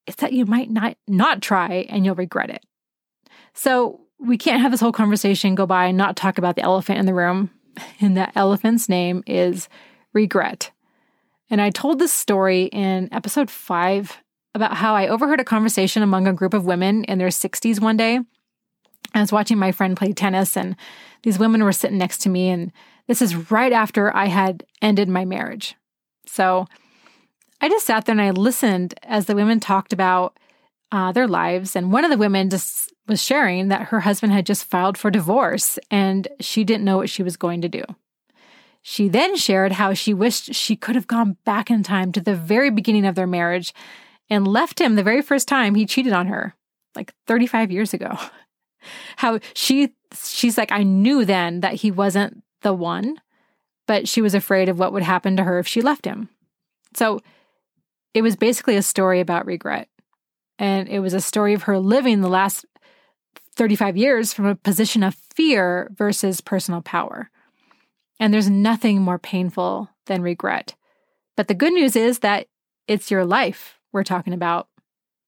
it's 0.07 0.17
that 0.17 0.33
you 0.33 0.47
might 0.47 0.71
not, 0.71 0.97
not 1.07 1.43
try 1.43 1.87
and 1.89 2.05
you'll 2.05 2.15
regret 2.15 2.51
it. 2.51 2.65
So 3.55 4.01
we 4.19 4.39
can't 4.39 4.63
have 4.63 4.71
this 4.71 4.81
whole 4.81 4.93
conversation 4.93 5.55
go 5.55 5.67
by 5.67 5.87
and 5.87 5.99
not 5.99 6.17
talk 6.17 6.39
about 6.39 6.57
the 6.57 6.63
elephant 6.63 6.99
in 6.99 7.07
the 7.07 7.15
room. 7.15 7.51
And 8.01 8.19
that 8.19 8.33
elephant's 8.35 8.87
name 8.87 9.23
is 9.27 9.67
regret. 10.13 10.73
And 11.49 11.61
I 11.61 11.71
told 11.71 11.99
this 11.99 12.13
story 12.13 12.65
in 12.65 13.09
episode 13.13 13.51
five 13.51 14.19
about 14.55 14.75
how 14.75 14.95
I 14.95 15.09
overheard 15.09 15.41
a 15.41 15.45
conversation 15.45 16.03
among 16.03 16.27
a 16.27 16.33
group 16.35 16.53
of 16.53 16.67
women 16.67 17.05
in 17.05 17.19
their 17.19 17.29
60s 17.29 17.81
one 17.81 17.97
day. 17.97 18.21
I 19.15 19.21
was 19.21 19.33
watching 19.33 19.59
my 19.59 19.73
friend 19.73 19.97
play 19.97 20.13
tennis, 20.13 20.57
and 20.57 20.77
these 21.23 21.39
women 21.39 21.65
were 21.65 21.73
sitting 21.73 21.99
next 21.99 22.19
to 22.23 22.29
me. 22.29 22.51
And 22.51 22.73
this 23.07 23.23
is 23.23 23.51
right 23.51 23.73
after 23.73 24.15
I 24.15 24.27
had 24.27 24.65
ended 24.81 25.09
my 25.09 25.25
marriage. 25.25 25.75
So 26.27 26.67
I 27.63 27.69
just 27.69 27.87
sat 27.87 28.05
there 28.05 28.13
and 28.13 28.21
I 28.21 28.31
listened 28.31 28.95
as 29.05 29.27
the 29.27 29.37
women 29.37 29.61
talked 29.61 29.93
about 29.93 30.37
uh, 30.91 31.13
their 31.13 31.29
lives. 31.29 31.77
And 31.77 31.93
one 31.93 32.05
of 32.05 32.11
the 32.11 32.19
women 32.19 32.51
just 32.51 32.93
was 33.07 33.23
sharing 33.23 33.69
that 33.69 33.89
her 33.89 34.01
husband 34.01 34.33
had 34.33 34.45
just 34.45 34.65
filed 34.65 34.99
for 34.99 35.11
divorce 35.11 35.79
and 35.91 36.27
she 36.41 36.65
didn't 36.65 36.85
know 36.85 36.97
what 36.97 37.09
she 37.09 37.23
was 37.23 37.37
going 37.37 37.61
to 37.63 37.69
do. 37.69 37.85
She 38.83 39.09
then 39.09 39.37
shared 39.37 39.73
how 39.73 39.95
she 39.95 40.13
wished 40.13 40.55
she 40.55 40.75
could 40.75 40.97
have 40.97 41.07
gone 41.07 41.37
back 41.45 41.71
in 41.71 41.85
time 41.85 42.11
to 42.13 42.21
the 42.21 42.35
very 42.35 42.69
beginning 42.69 43.07
of 43.07 43.15
their 43.15 43.29
marriage 43.29 43.73
and 44.29 44.47
left 44.47 44.81
him 44.81 44.97
the 44.97 45.05
very 45.05 45.23
first 45.23 45.47
time 45.47 45.77
he 45.77 45.87
cheated 45.87 46.13
on 46.13 46.27
her, 46.27 46.55
like 46.97 47.15
35 47.29 47.71
years 47.71 47.95
ago. 47.95 48.19
How 49.17 49.39
she 49.55 49.95
she's 50.13 50.59
like 50.59 50.73
I 50.73 50.83
knew 50.83 51.25
then 51.25 51.61
that 51.61 51.75
he 51.75 51.93
wasn't 51.93 52.43
the 52.63 52.73
one, 52.73 53.21
but 53.87 54.09
she 54.09 54.21
was 54.21 54.35
afraid 54.35 54.69
of 54.69 54.81
what 54.81 54.93
would 54.93 55.05
happen 55.05 55.37
to 55.37 55.45
her 55.45 55.61
if 55.61 55.69
she 55.69 55.81
left 55.81 56.05
him. 56.05 56.29
So 56.95 57.21
it 58.15 58.23
was 58.23 58.37
basically 58.37 58.77
a 58.77 58.83
story 58.83 59.21
about 59.21 59.47
regret. 59.47 59.89
And 60.59 60.89
it 60.89 61.01
was 61.01 61.15
a 61.15 61.21
story 61.21 61.55
of 61.55 61.65
her 61.65 61.79
living 61.79 62.21
the 62.21 62.29
last 62.29 62.65
35 63.57 63.97
years 63.97 64.33
from 64.33 64.47
a 64.47 64.55
position 64.55 65.03
of 65.03 65.15
fear 65.35 65.91
versus 65.95 66.41
personal 66.41 66.83
power. 66.83 67.31
And 68.21 68.33
there's 68.33 68.51
nothing 68.51 69.03
more 69.03 69.19
painful 69.19 69.89
than 70.07 70.23
regret. 70.23 70.75
But 71.37 71.49
the 71.49 71.55
good 71.55 71.73
news 71.73 71.97
is 71.97 72.21
that 72.21 72.47
it's 72.87 73.11
your 73.11 73.25
life 73.25 73.79
we're 73.93 74.05
talking 74.05 74.33
about. 74.33 74.69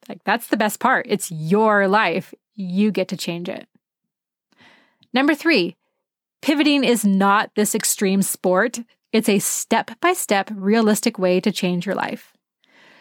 Like, 0.09 0.23
that's 0.25 0.49
the 0.49 0.57
best 0.57 0.81
part. 0.81 1.07
It's 1.09 1.31
your 1.31 1.89
life. 1.89 2.35
You 2.55 2.91
get 2.91 3.09
to 3.09 3.17
change 3.17 3.49
it. 3.49 3.67
Number 5.13 5.35
three, 5.35 5.77
pivoting 6.43 6.85
is 6.85 7.05
not 7.05 7.51
this 7.57 7.75
extreme 7.75 8.21
sport. 8.21 8.81
It's 9.13 9.29
a 9.29 9.39
step 9.39 9.93
by 10.01 10.13
step, 10.13 10.51
realistic 10.55 11.19
way 11.19 11.41
to 11.41 11.53
change 11.53 11.87
your 11.87 11.95
life. 11.95 12.34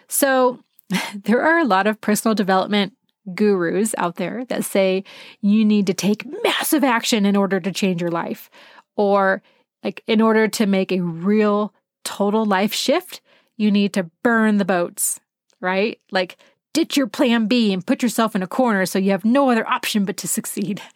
So, 0.07 0.59
there 1.23 1.41
are 1.41 1.59
a 1.59 1.65
lot 1.65 1.87
of 1.87 2.01
personal 2.01 2.35
development 2.35 2.93
gurus 3.33 3.95
out 3.97 4.17
there 4.17 4.43
that 4.45 4.65
say 4.65 5.03
you 5.41 5.63
need 5.63 5.87
to 5.87 5.93
take 5.93 6.25
massive 6.43 6.83
action 6.83 7.25
in 7.25 7.37
order 7.37 7.59
to 7.59 7.71
change 7.71 8.01
your 8.01 8.11
life, 8.11 8.49
or 8.95 9.41
like 9.83 10.03
in 10.07 10.21
order 10.21 10.47
to 10.47 10.65
make 10.65 10.91
a 10.91 11.01
real 11.01 11.73
total 12.03 12.45
life 12.45 12.73
shift, 12.73 13.21
you 13.57 13.71
need 13.71 13.93
to 13.93 14.09
burn 14.23 14.57
the 14.57 14.65
boats, 14.65 15.19
right? 15.61 15.99
Like 16.11 16.37
ditch 16.73 16.97
your 16.97 17.07
plan 17.07 17.47
B 17.47 17.71
and 17.71 17.85
put 17.85 18.01
yourself 18.01 18.35
in 18.35 18.43
a 18.43 18.47
corner 18.47 18.85
so 18.85 18.99
you 18.99 19.11
have 19.11 19.25
no 19.25 19.49
other 19.49 19.67
option 19.67 20.05
but 20.05 20.17
to 20.17 20.27
succeed. 20.27 20.81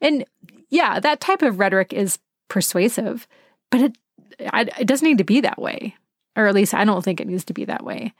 And 0.00 0.24
yeah, 0.70 1.00
that 1.00 1.20
type 1.20 1.42
of 1.42 1.58
rhetoric 1.58 1.92
is 1.92 2.20
persuasive, 2.48 3.26
but 3.72 3.80
it 3.80 3.98
it 4.38 4.86
doesn't 4.86 5.06
need 5.06 5.18
to 5.18 5.24
be 5.24 5.40
that 5.40 5.60
way. 5.60 5.96
Or 6.36 6.46
at 6.46 6.54
least 6.54 6.74
I 6.74 6.84
don't 6.84 7.02
think 7.02 7.20
it 7.20 7.26
needs 7.26 7.44
to 7.46 7.52
be 7.52 7.64
that 7.64 7.82
way. 7.82 8.14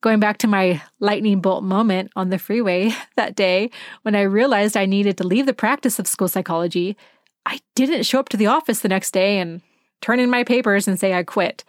Going 0.00 0.20
back 0.20 0.38
to 0.38 0.46
my 0.46 0.80
lightning 1.00 1.40
bolt 1.40 1.64
moment 1.64 2.12
on 2.14 2.30
the 2.30 2.38
freeway 2.38 2.92
that 3.16 3.34
day 3.34 3.70
when 4.02 4.14
I 4.14 4.22
realized 4.22 4.76
I 4.76 4.86
needed 4.86 5.18
to 5.18 5.26
leave 5.26 5.46
the 5.46 5.52
practice 5.52 5.98
of 5.98 6.06
school 6.06 6.28
psychology, 6.28 6.96
I 7.44 7.60
didn't 7.74 8.04
show 8.04 8.20
up 8.20 8.28
to 8.30 8.36
the 8.36 8.46
office 8.46 8.80
the 8.80 8.88
next 8.88 9.12
day 9.12 9.38
and 9.38 9.60
turn 10.00 10.20
in 10.20 10.30
my 10.30 10.44
papers 10.44 10.86
and 10.86 10.98
say 11.00 11.14
I 11.14 11.22
quit. 11.22 11.64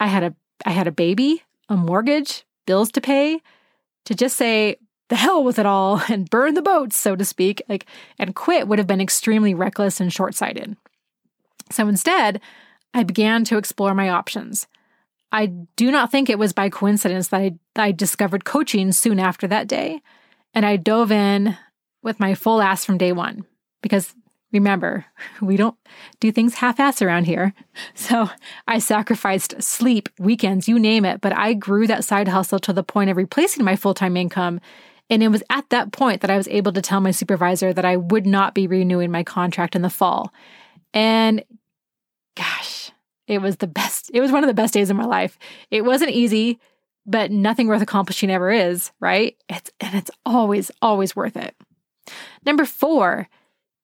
I 0.00 0.06
had 0.06 0.22
a 0.22 0.34
I 0.66 0.70
had 0.70 0.88
a 0.88 0.92
baby, 0.92 1.42
a 1.68 1.76
mortgage, 1.76 2.44
bills 2.66 2.90
to 2.92 3.00
pay, 3.00 3.40
to 4.06 4.14
just 4.14 4.36
say 4.36 4.76
the 5.08 5.16
hell 5.16 5.44
with 5.44 5.58
it 5.58 5.66
all 5.66 6.02
and 6.08 6.28
burn 6.28 6.54
the 6.54 6.62
boats, 6.62 6.96
so 6.96 7.16
to 7.16 7.24
speak, 7.24 7.62
like 7.68 7.86
and 8.18 8.34
quit 8.34 8.68
would 8.68 8.78
have 8.78 8.88
been 8.88 9.00
extremely 9.00 9.54
reckless 9.54 10.00
and 10.00 10.12
short-sighted. 10.12 10.76
So 11.70 11.86
instead, 11.88 12.40
I 12.92 13.02
began 13.04 13.44
to 13.44 13.58
explore 13.58 13.94
my 13.94 14.08
options. 14.08 14.66
I 15.30 15.46
do 15.46 15.90
not 15.90 16.10
think 16.10 16.30
it 16.30 16.38
was 16.38 16.52
by 16.52 16.70
coincidence 16.70 17.28
that 17.28 17.40
I, 17.40 17.52
I 17.76 17.92
discovered 17.92 18.44
coaching 18.44 18.92
soon 18.92 19.20
after 19.20 19.46
that 19.48 19.68
day. 19.68 20.00
And 20.54 20.64
I 20.64 20.76
dove 20.76 21.12
in 21.12 21.56
with 22.02 22.20
my 22.20 22.34
full 22.34 22.62
ass 22.62 22.84
from 22.84 22.98
day 22.98 23.12
one 23.12 23.44
because 23.82 24.14
remember, 24.52 25.04
we 25.42 25.56
don't 25.56 25.76
do 26.20 26.32
things 26.32 26.54
half 26.54 26.80
ass 26.80 27.02
around 27.02 27.24
here. 27.24 27.54
So 27.94 28.30
I 28.66 28.78
sacrificed 28.78 29.62
sleep, 29.62 30.08
weekends, 30.18 30.68
you 30.68 30.78
name 30.78 31.04
it, 31.04 31.20
but 31.20 31.36
I 31.36 31.52
grew 31.52 31.86
that 31.86 32.04
side 32.04 32.28
hustle 32.28 32.58
to 32.60 32.72
the 32.72 32.82
point 32.82 33.10
of 33.10 33.16
replacing 33.16 33.64
my 33.64 33.76
full 33.76 33.92
time 33.92 34.16
income. 34.16 34.60
And 35.10 35.22
it 35.22 35.28
was 35.28 35.42
at 35.50 35.68
that 35.70 35.92
point 35.92 36.20
that 36.20 36.30
I 36.30 36.36
was 36.36 36.48
able 36.48 36.72
to 36.72 36.82
tell 36.82 37.00
my 37.00 37.10
supervisor 37.10 37.72
that 37.72 37.84
I 37.84 37.96
would 37.96 38.26
not 38.26 38.54
be 38.54 38.66
renewing 38.66 39.10
my 39.10 39.24
contract 39.24 39.74
in 39.74 39.82
the 39.82 39.90
fall. 39.90 40.32
And 40.94 41.44
gosh, 42.36 42.77
it 43.28 43.42
was 43.42 43.58
the 43.58 43.66
best. 43.66 44.10
It 44.12 44.20
was 44.20 44.32
one 44.32 44.42
of 44.42 44.48
the 44.48 44.54
best 44.54 44.74
days 44.74 44.90
of 44.90 44.96
my 44.96 45.04
life. 45.04 45.38
It 45.70 45.84
wasn't 45.84 46.10
easy, 46.10 46.58
but 47.06 47.30
nothing 47.30 47.68
worth 47.68 47.82
accomplishing 47.82 48.30
ever 48.30 48.50
is, 48.50 48.90
right? 49.00 49.36
It's 49.48 49.70
and 49.80 49.94
it's 49.94 50.10
always 50.26 50.70
always 50.82 51.14
worth 51.14 51.36
it. 51.36 51.54
Number 52.44 52.64
4, 52.64 53.28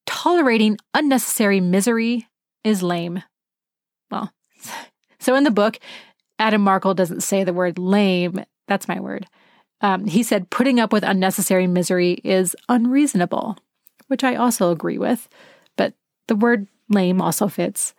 tolerating 0.06 0.78
unnecessary 0.94 1.60
misery 1.60 2.26
is 2.64 2.82
lame. 2.82 3.22
Well, 4.10 4.32
so 5.20 5.34
in 5.34 5.44
the 5.44 5.50
book, 5.50 5.78
Adam 6.38 6.62
Markel 6.62 6.94
doesn't 6.94 7.22
say 7.22 7.44
the 7.44 7.52
word 7.52 7.78
lame. 7.78 8.44
That's 8.66 8.88
my 8.88 8.98
word. 8.98 9.26
Um, 9.82 10.06
he 10.06 10.22
said 10.22 10.48
putting 10.48 10.80
up 10.80 10.90
with 10.90 11.04
unnecessary 11.04 11.66
misery 11.66 12.12
is 12.24 12.56
unreasonable, 12.70 13.58
which 14.06 14.24
I 14.24 14.36
also 14.36 14.70
agree 14.70 14.96
with. 14.96 15.28
But 15.76 15.92
the 16.28 16.36
word 16.36 16.66
lame 16.88 17.20
also 17.20 17.48
fits. 17.48 17.94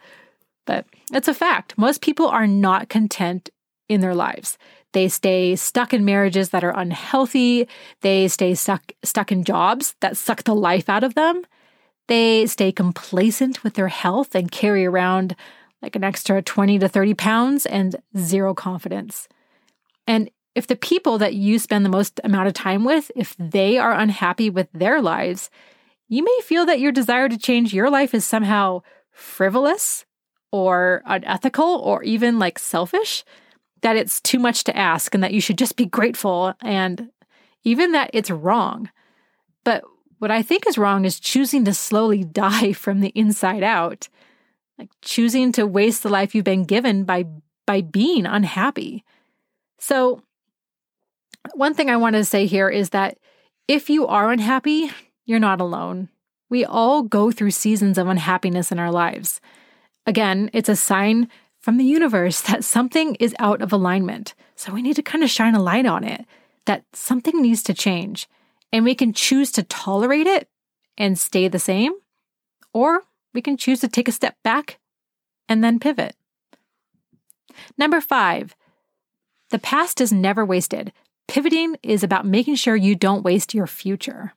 But 0.66 0.86
it's 1.14 1.28
a 1.28 1.34
fact. 1.34 1.78
Most 1.78 2.02
people 2.02 2.28
are 2.28 2.48
not 2.48 2.90
content 2.90 3.50
in 3.88 4.02
their 4.02 4.16
lives. 4.16 4.58
They 4.94 5.08
stay 5.10 5.56
stuck 5.56 5.94
in 5.94 6.06
marriages 6.06 6.50
that 6.50 6.64
are 6.64 6.78
unhealthy. 6.78 7.68
They 8.02 8.28
stay 8.28 8.56
stuck 8.56 8.92
stuck 9.04 9.32
in 9.32 9.44
jobs 9.44 9.96
that 10.00 10.18
suck 10.18 10.44
the 10.44 10.56
life 10.56 10.90
out 10.90 11.04
of 11.04 11.16
them. 11.16 11.44
They 12.08 12.46
stay 12.46 12.72
complacent 12.72 13.64
with 13.64 13.74
their 13.76 13.88
health 13.88 14.36
and 14.36 14.52
carry 14.52 14.86
around 14.86 15.36
like 15.82 15.96
an 15.96 16.04
extra 16.04 16.42
20 16.42 16.80
to 16.80 16.88
30 16.88 17.14
pounds 17.14 17.66
and 17.66 17.96
zero 18.18 18.54
confidence. 18.54 19.28
And 20.08 20.30
if 20.56 20.68
the 20.68 20.76
people 20.76 21.18
that 21.18 21.36
you 21.36 21.60
spend 21.60 21.84
the 21.84 21.90
most 21.90 22.20
amount 22.24 22.48
of 22.48 22.54
time 22.54 22.86
with, 22.86 23.12
if 23.16 23.36
they 23.38 23.78
are 23.78 23.92
unhappy 23.92 24.50
with 24.50 24.70
their 24.72 25.02
lives, 25.02 25.50
you 26.08 26.24
may 26.24 26.40
feel 26.44 26.66
that 26.66 26.80
your 26.80 26.92
desire 26.92 27.28
to 27.28 27.38
change 27.38 27.74
your 27.74 27.90
life 27.90 28.14
is 28.14 28.26
somehow 28.26 28.82
frivolous 29.12 30.06
or 30.56 31.02
unethical 31.06 31.66
or 31.66 32.04
even 32.04 32.40
like 32.40 32.58
selfish, 32.58 33.24
that 33.82 33.98
it's 33.98 34.22
too 34.22 34.40
much 34.40 34.64
to 34.64 34.76
ask 34.76 35.14
and 35.14 35.24
that 35.24 35.34
you 35.34 35.42
should 35.42 35.58
just 35.58 35.76
be 35.76 35.86
grateful 35.86 36.54
and 36.62 37.10
even 37.64 37.92
that 37.92 38.10
it's 38.14 38.32
wrong. 38.32 38.90
But 39.64 39.84
what 40.20 40.32
I 40.32 40.42
think 40.42 40.66
is 40.66 40.78
wrong 40.78 41.04
is 41.06 41.20
choosing 41.20 41.66
to 41.66 41.74
slowly 41.74 42.24
die 42.46 42.74
from 42.74 43.02
the 43.02 43.12
inside 43.16 43.64
out, 43.64 44.08
like 44.80 44.90
choosing 45.02 45.52
to 45.54 45.68
waste 45.68 46.04
the 46.04 46.10
life 46.10 46.34
you've 46.34 46.46
been 46.46 46.66
given 46.66 47.04
by 47.04 47.26
by 47.66 47.82
being 47.82 48.26
unhappy. 48.28 49.04
So 49.80 50.22
one 51.54 51.74
thing 51.74 51.90
I 51.90 51.98
want 51.98 52.16
to 52.16 52.24
say 52.24 52.46
here 52.46 52.70
is 52.70 52.92
that 52.92 53.18
if 53.68 53.90
you 53.90 54.06
are 54.06 54.32
unhappy, 54.32 54.92
you're 55.26 55.40
not 55.40 55.60
alone. 55.60 56.10
We 56.50 56.64
all 56.64 57.02
go 57.02 57.32
through 57.32 57.52
seasons 57.52 57.98
of 57.98 58.08
unhappiness 58.08 58.72
in 58.72 58.80
our 58.80 58.92
lives. 58.92 59.42
Again, 60.06 60.50
it's 60.54 60.70
a 60.70 60.76
sign 60.76 61.30
from 61.60 61.78
the 61.78 61.84
universe 61.84 62.42
that 62.42 62.64
something 62.64 63.16
is 63.16 63.36
out 63.40 63.62
of 63.62 63.74
alignment. 63.74 64.36
So 64.56 64.72
we 64.72 64.82
need 64.82 64.96
to 64.98 65.02
kind 65.02 65.24
of 65.24 65.30
shine 65.30 65.56
a 65.56 65.62
light 65.62 65.86
on 65.86 66.04
it 66.04 66.26
that 66.66 66.84
something 66.94 67.42
needs 67.42 67.64
to 67.64 67.74
change. 67.74 68.28
And 68.72 68.86
we 68.86 68.96
can 68.96 69.14
choose 69.14 69.52
to 69.54 69.64
tolerate 69.64 70.28
it 70.28 70.48
and 70.98 71.18
stay 71.18 71.48
the 71.48 71.60
same, 71.60 71.94
or 72.74 73.02
we 73.34 73.42
can 73.42 73.58
choose 73.58 73.80
to 73.82 73.88
take 73.88 74.08
a 74.08 74.14
step 74.14 74.38
back 74.44 74.80
and 75.48 75.64
then 75.64 75.80
pivot. 75.80 76.16
Number 77.78 78.02
five, 78.02 78.56
the 79.50 79.60
past 79.60 80.02
is 80.02 80.12
never 80.12 80.46
wasted. 80.46 80.92
Pivoting 81.28 81.78
is 81.84 82.04
about 82.04 82.26
making 82.26 82.56
sure 82.56 82.76
you 82.76 82.96
don't 82.96 83.24
waste 83.24 83.54
your 83.54 83.68
future. 83.68 84.34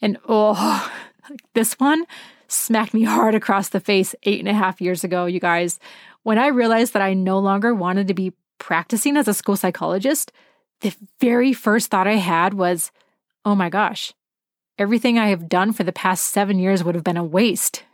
And 0.00 0.18
oh, 0.28 0.92
this 1.54 1.74
one 1.74 2.04
smacked 2.52 2.94
me 2.94 3.02
hard 3.04 3.34
across 3.34 3.68
the 3.68 3.80
face 3.80 4.14
eight 4.24 4.40
and 4.40 4.48
a 4.48 4.54
half 4.54 4.80
years 4.80 5.04
ago, 5.04 5.26
you 5.26 5.40
guys. 5.40 5.78
When 6.22 6.38
I 6.38 6.48
realized 6.48 6.92
that 6.92 7.02
I 7.02 7.14
no 7.14 7.38
longer 7.38 7.74
wanted 7.74 8.08
to 8.08 8.14
be 8.14 8.32
practicing 8.58 9.16
as 9.16 9.26
a 9.26 9.34
school 9.34 9.56
psychologist, 9.56 10.32
the 10.80 10.94
very 11.20 11.52
first 11.52 11.90
thought 11.90 12.06
I 12.06 12.16
had 12.16 12.54
was, 12.54 12.92
oh 13.44 13.54
my 13.54 13.68
gosh, 13.68 14.12
everything 14.78 15.18
I 15.18 15.28
have 15.28 15.48
done 15.48 15.72
for 15.72 15.84
the 15.84 15.92
past 15.92 16.26
seven 16.26 16.58
years 16.58 16.84
would 16.84 16.94
have 16.94 17.04
been 17.04 17.16
a 17.16 17.24
waste. 17.24 17.84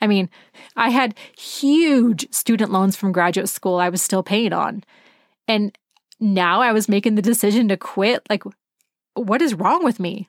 I 0.00 0.06
mean, 0.06 0.28
I 0.76 0.90
had 0.90 1.14
huge 1.38 2.30
student 2.32 2.72
loans 2.72 2.96
from 2.96 3.12
graduate 3.12 3.48
school 3.48 3.78
I 3.78 3.88
was 3.88 4.02
still 4.02 4.22
paying 4.22 4.52
on. 4.52 4.82
And 5.46 5.76
now 6.18 6.60
I 6.60 6.72
was 6.72 6.88
making 6.88 7.14
the 7.14 7.22
decision 7.22 7.68
to 7.68 7.76
quit. 7.76 8.22
Like, 8.28 8.42
what 9.14 9.42
is 9.42 9.54
wrong 9.54 9.84
with 9.84 10.00
me? 10.00 10.28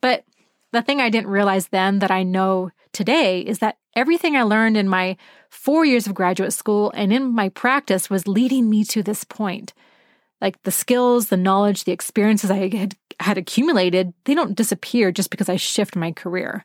But 0.00 0.24
the 0.72 0.82
thing 0.82 1.00
I 1.00 1.10
didn't 1.10 1.30
realize 1.30 1.68
then 1.68 2.00
that 2.00 2.10
I 2.10 2.22
know 2.22 2.70
today 2.94 3.40
is 3.40 3.58
that 3.58 3.76
everything 3.94 4.36
I 4.36 4.42
learned 4.42 4.76
in 4.76 4.88
my 4.88 5.16
four 5.50 5.84
years 5.84 6.06
of 6.06 6.14
graduate 6.14 6.52
school 6.52 6.90
and 6.94 7.12
in 7.12 7.34
my 7.34 7.50
practice 7.50 8.08
was 8.08 8.26
leading 8.26 8.70
me 8.70 8.84
to 8.84 9.02
this 9.02 9.24
point. 9.24 9.74
Like 10.40 10.62
the 10.62 10.70
skills, 10.70 11.28
the 11.28 11.36
knowledge, 11.36 11.84
the 11.84 11.92
experiences 11.92 12.50
I 12.50 12.68
had, 12.68 12.96
had 13.20 13.38
accumulated, 13.38 14.14
they 14.24 14.34
don't 14.34 14.56
disappear 14.56 15.12
just 15.12 15.30
because 15.30 15.48
I 15.48 15.56
shift 15.56 15.96
my 15.96 16.12
career. 16.12 16.64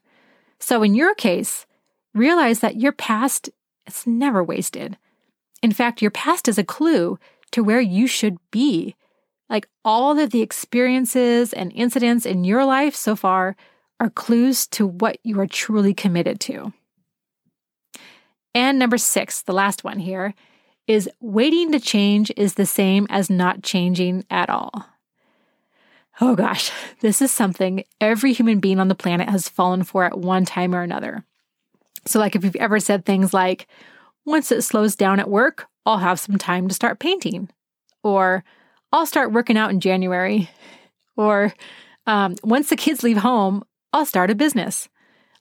So 0.60 0.84
in 0.84 0.96
your 0.96 1.16
case, 1.16 1.66
realize 2.14 2.60
that 2.60 2.78
your 2.78 2.92
past 2.92 3.50
is 3.88 4.06
never 4.06 4.44
wasted. 4.44 4.98
In 5.62 5.72
fact, 5.72 6.02
your 6.02 6.12
past 6.12 6.48
is 6.48 6.58
a 6.58 6.64
clue 6.64 7.20
to 7.52 7.64
where 7.64 7.82
you 7.82 8.08
should 8.08 8.38
be. 8.52 8.96
Like 9.50 9.68
all 9.84 10.20
of 10.20 10.30
the 10.30 10.42
experiences 10.42 11.54
and 11.54 11.72
incidents 11.74 12.26
in 12.26 12.44
your 12.44 12.66
life 12.66 12.96
so 12.96 13.16
far 13.16 13.56
are 14.00 14.10
clues 14.10 14.68
to 14.68 14.88
what 14.88 15.18
you 15.24 15.40
are 15.40 15.48
truly 15.48 15.94
committed 15.94 16.40
to. 16.42 16.74
And 18.54 18.80
number 18.80 18.98
six, 18.98 19.42
the 19.42 19.54
last 19.54 19.84
one 19.84 20.00
here, 20.00 20.34
is 20.88 21.10
waiting 21.20 21.72
to 21.72 21.80
change 21.80 22.32
is 22.36 22.56
the 22.56 22.66
same 22.66 23.06
as 23.10 23.30
not 23.30 23.62
changing 23.62 24.26
at 24.30 24.50
all. 24.50 24.86
Oh 26.22 26.36
gosh, 26.36 26.72
this 27.02 27.22
is 27.22 27.32
something 27.32 27.84
every 28.02 28.34
human 28.34 28.60
being 28.60 28.80
on 28.80 28.88
the 28.88 28.96
planet 28.96 29.30
has 29.30 29.48
fallen 29.48 29.84
for 29.84 30.04
at 30.04 30.18
one 30.18 30.46
time 30.46 30.74
or 30.74 30.82
another. 30.82 31.24
So, 32.06 32.20
like 32.20 32.36
if 32.36 32.44
you've 32.44 32.56
ever 32.56 32.80
said 32.80 33.06
things 33.06 33.34
like, 33.34 33.68
once 34.26 34.52
it 34.52 34.62
slows 34.64 34.96
down 34.96 35.20
at 35.20 35.30
work, 35.30 35.68
I'll 35.86 35.98
have 35.98 36.20
some 36.20 36.38
time 36.38 36.68
to 36.68 36.74
start 36.74 37.00
painting, 37.00 37.50
or 38.04 38.44
I'll 38.92 39.06
start 39.06 39.32
working 39.32 39.58
out 39.58 39.70
in 39.70 39.80
January, 39.80 40.50
or 41.18 41.54
um, 42.08 42.36
once 42.44 42.70
the 42.70 42.76
kids 42.76 43.04
leave 43.04 43.18
home, 43.18 43.64
I'll 43.94 44.06
start 44.06 44.30
a 44.30 44.36
business. 44.36 44.90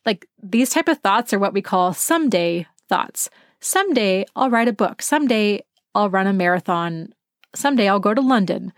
Like 0.06 0.26
these 0.42 0.70
type 0.70 0.88
of 0.88 0.98
thoughts 0.98 1.32
are 1.32 1.38
what 1.38 1.52
we 1.52 1.62
call 1.62 1.92
someday 1.92 2.66
thoughts. 2.88 3.28
Someday 3.60 4.24
I'll 4.34 4.50
write 4.50 4.68
a 4.68 4.72
book. 4.72 5.02
Someday 5.02 5.60
I'll 5.94 6.10
run 6.10 6.26
a 6.26 6.32
marathon. 6.32 7.12
Someday 7.54 7.88
I'll 7.88 8.00
go 8.00 8.14
to 8.14 8.20
London. 8.20 8.72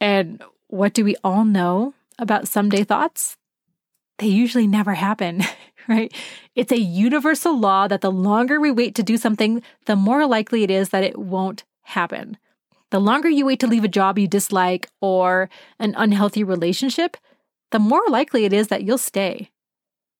And 0.00 0.42
what 0.68 0.94
do 0.94 1.04
we 1.04 1.16
all 1.22 1.44
know 1.44 1.94
about 2.18 2.48
someday 2.48 2.84
thoughts? 2.84 3.36
They 4.18 4.26
usually 4.26 4.66
never 4.66 4.94
happen, 4.94 5.44
right? 5.88 6.12
It's 6.54 6.72
a 6.72 6.78
universal 6.78 7.58
law 7.58 7.86
that 7.86 8.00
the 8.00 8.10
longer 8.10 8.60
we 8.60 8.70
wait 8.70 8.94
to 8.96 9.02
do 9.02 9.16
something, 9.16 9.62
the 9.86 9.96
more 9.96 10.26
likely 10.26 10.64
it 10.64 10.70
is 10.70 10.88
that 10.88 11.04
it 11.04 11.18
won't 11.18 11.64
happen. 11.82 12.36
The 12.90 13.00
longer 13.00 13.28
you 13.28 13.46
wait 13.46 13.60
to 13.60 13.66
leave 13.66 13.84
a 13.84 13.88
job 13.88 14.18
you 14.18 14.26
dislike 14.26 14.88
or 15.00 15.50
an 15.78 15.94
unhealthy 15.96 16.42
relationship, 16.42 17.16
the 17.70 17.78
more 17.78 18.04
likely 18.08 18.44
it 18.44 18.52
is 18.52 18.68
that 18.68 18.82
you'll 18.82 18.98
stay. 18.98 19.50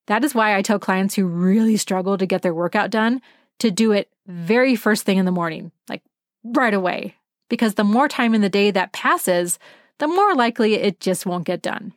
That 0.07 0.25
is 0.25 0.35
why 0.35 0.57
I 0.57 0.63
tell 0.63 0.79
clients 0.79 1.15
who 1.15 1.27
really 1.27 1.77
struggle 1.77 2.17
to 2.19 2.27
get 2.27 2.43
their 2.43 2.55
workout 2.55 2.91
done 2.91 3.21
to 3.59 3.71
do 3.71 3.93
it 3.93 4.11
very 4.27 4.77
first 4.77 5.05
thing 5.05 5.19
in 5.19 5.25
the 5.25 5.33
morning, 5.33 5.73
like 5.89 6.03
right 6.45 6.75
away. 6.75 7.17
Because 7.49 7.75
the 7.75 7.85
more 7.85 8.09
time 8.09 8.35
in 8.35 8.41
the 8.41 8.49
day 8.49 8.71
that 8.71 8.93
passes, 8.93 9.59
the 9.99 10.09
more 10.09 10.35
likely 10.35 10.75
it 10.75 11.01
just 11.01 11.27
won't 11.27 11.47
get 11.47 11.63
done. 11.63 11.93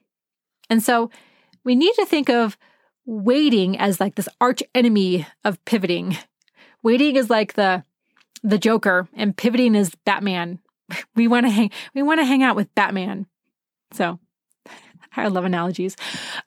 And 0.69 0.81
so 0.81 1.09
we 1.63 1.75
need 1.75 1.93
to 1.95 2.05
think 2.05 2.29
of 2.29 2.57
waiting 3.05 3.77
as 3.77 3.99
like 3.99 4.15
this 4.15 4.29
arch 4.39 4.63
enemy 4.73 5.27
of 5.43 5.63
pivoting. 5.65 6.17
Waiting 6.83 7.15
is 7.15 7.29
like 7.29 7.53
the 7.53 7.83
the 8.43 8.57
Joker 8.57 9.07
and 9.13 9.37
pivoting 9.37 9.75
is 9.75 9.95
Batman. 10.05 10.59
We 11.15 11.27
want 11.27 11.45
to 11.45 11.49
hang 11.49 11.71
we 11.93 12.03
want 12.03 12.19
to 12.19 12.25
hang 12.25 12.43
out 12.43 12.55
with 12.55 12.73
Batman. 12.75 13.27
So 13.93 14.19
I 15.17 15.27
love 15.27 15.45
analogies. 15.45 15.95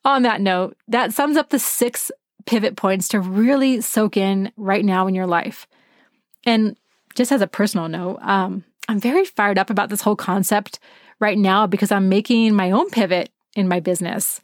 On 0.04 0.22
that 0.22 0.40
note, 0.40 0.76
that 0.88 1.12
sums 1.12 1.36
up 1.36 1.50
the 1.50 1.58
six 1.58 2.10
pivot 2.46 2.76
points 2.76 3.08
to 3.08 3.20
really 3.20 3.80
soak 3.80 4.16
in 4.16 4.52
right 4.56 4.84
now 4.84 5.06
in 5.06 5.14
your 5.14 5.26
life. 5.26 5.66
And 6.44 6.76
just 7.14 7.32
as 7.32 7.40
a 7.40 7.46
personal 7.46 7.88
note, 7.88 8.18
um, 8.20 8.64
I'm 8.88 9.00
very 9.00 9.24
fired 9.24 9.58
up 9.58 9.70
about 9.70 9.88
this 9.88 10.02
whole 10.02 10.16
concept 10.16 10.78
right 11.20 11.38
now 11.38 11.66
because 11.66 11.90
I'm 11.90 12.08
making 12.08 12.54
my 12.54 12.70
own 12.70 12.90
pivot 12.90 13.30
in 13.56 13.68
my 13.68 13.80
business. 13.80 14.40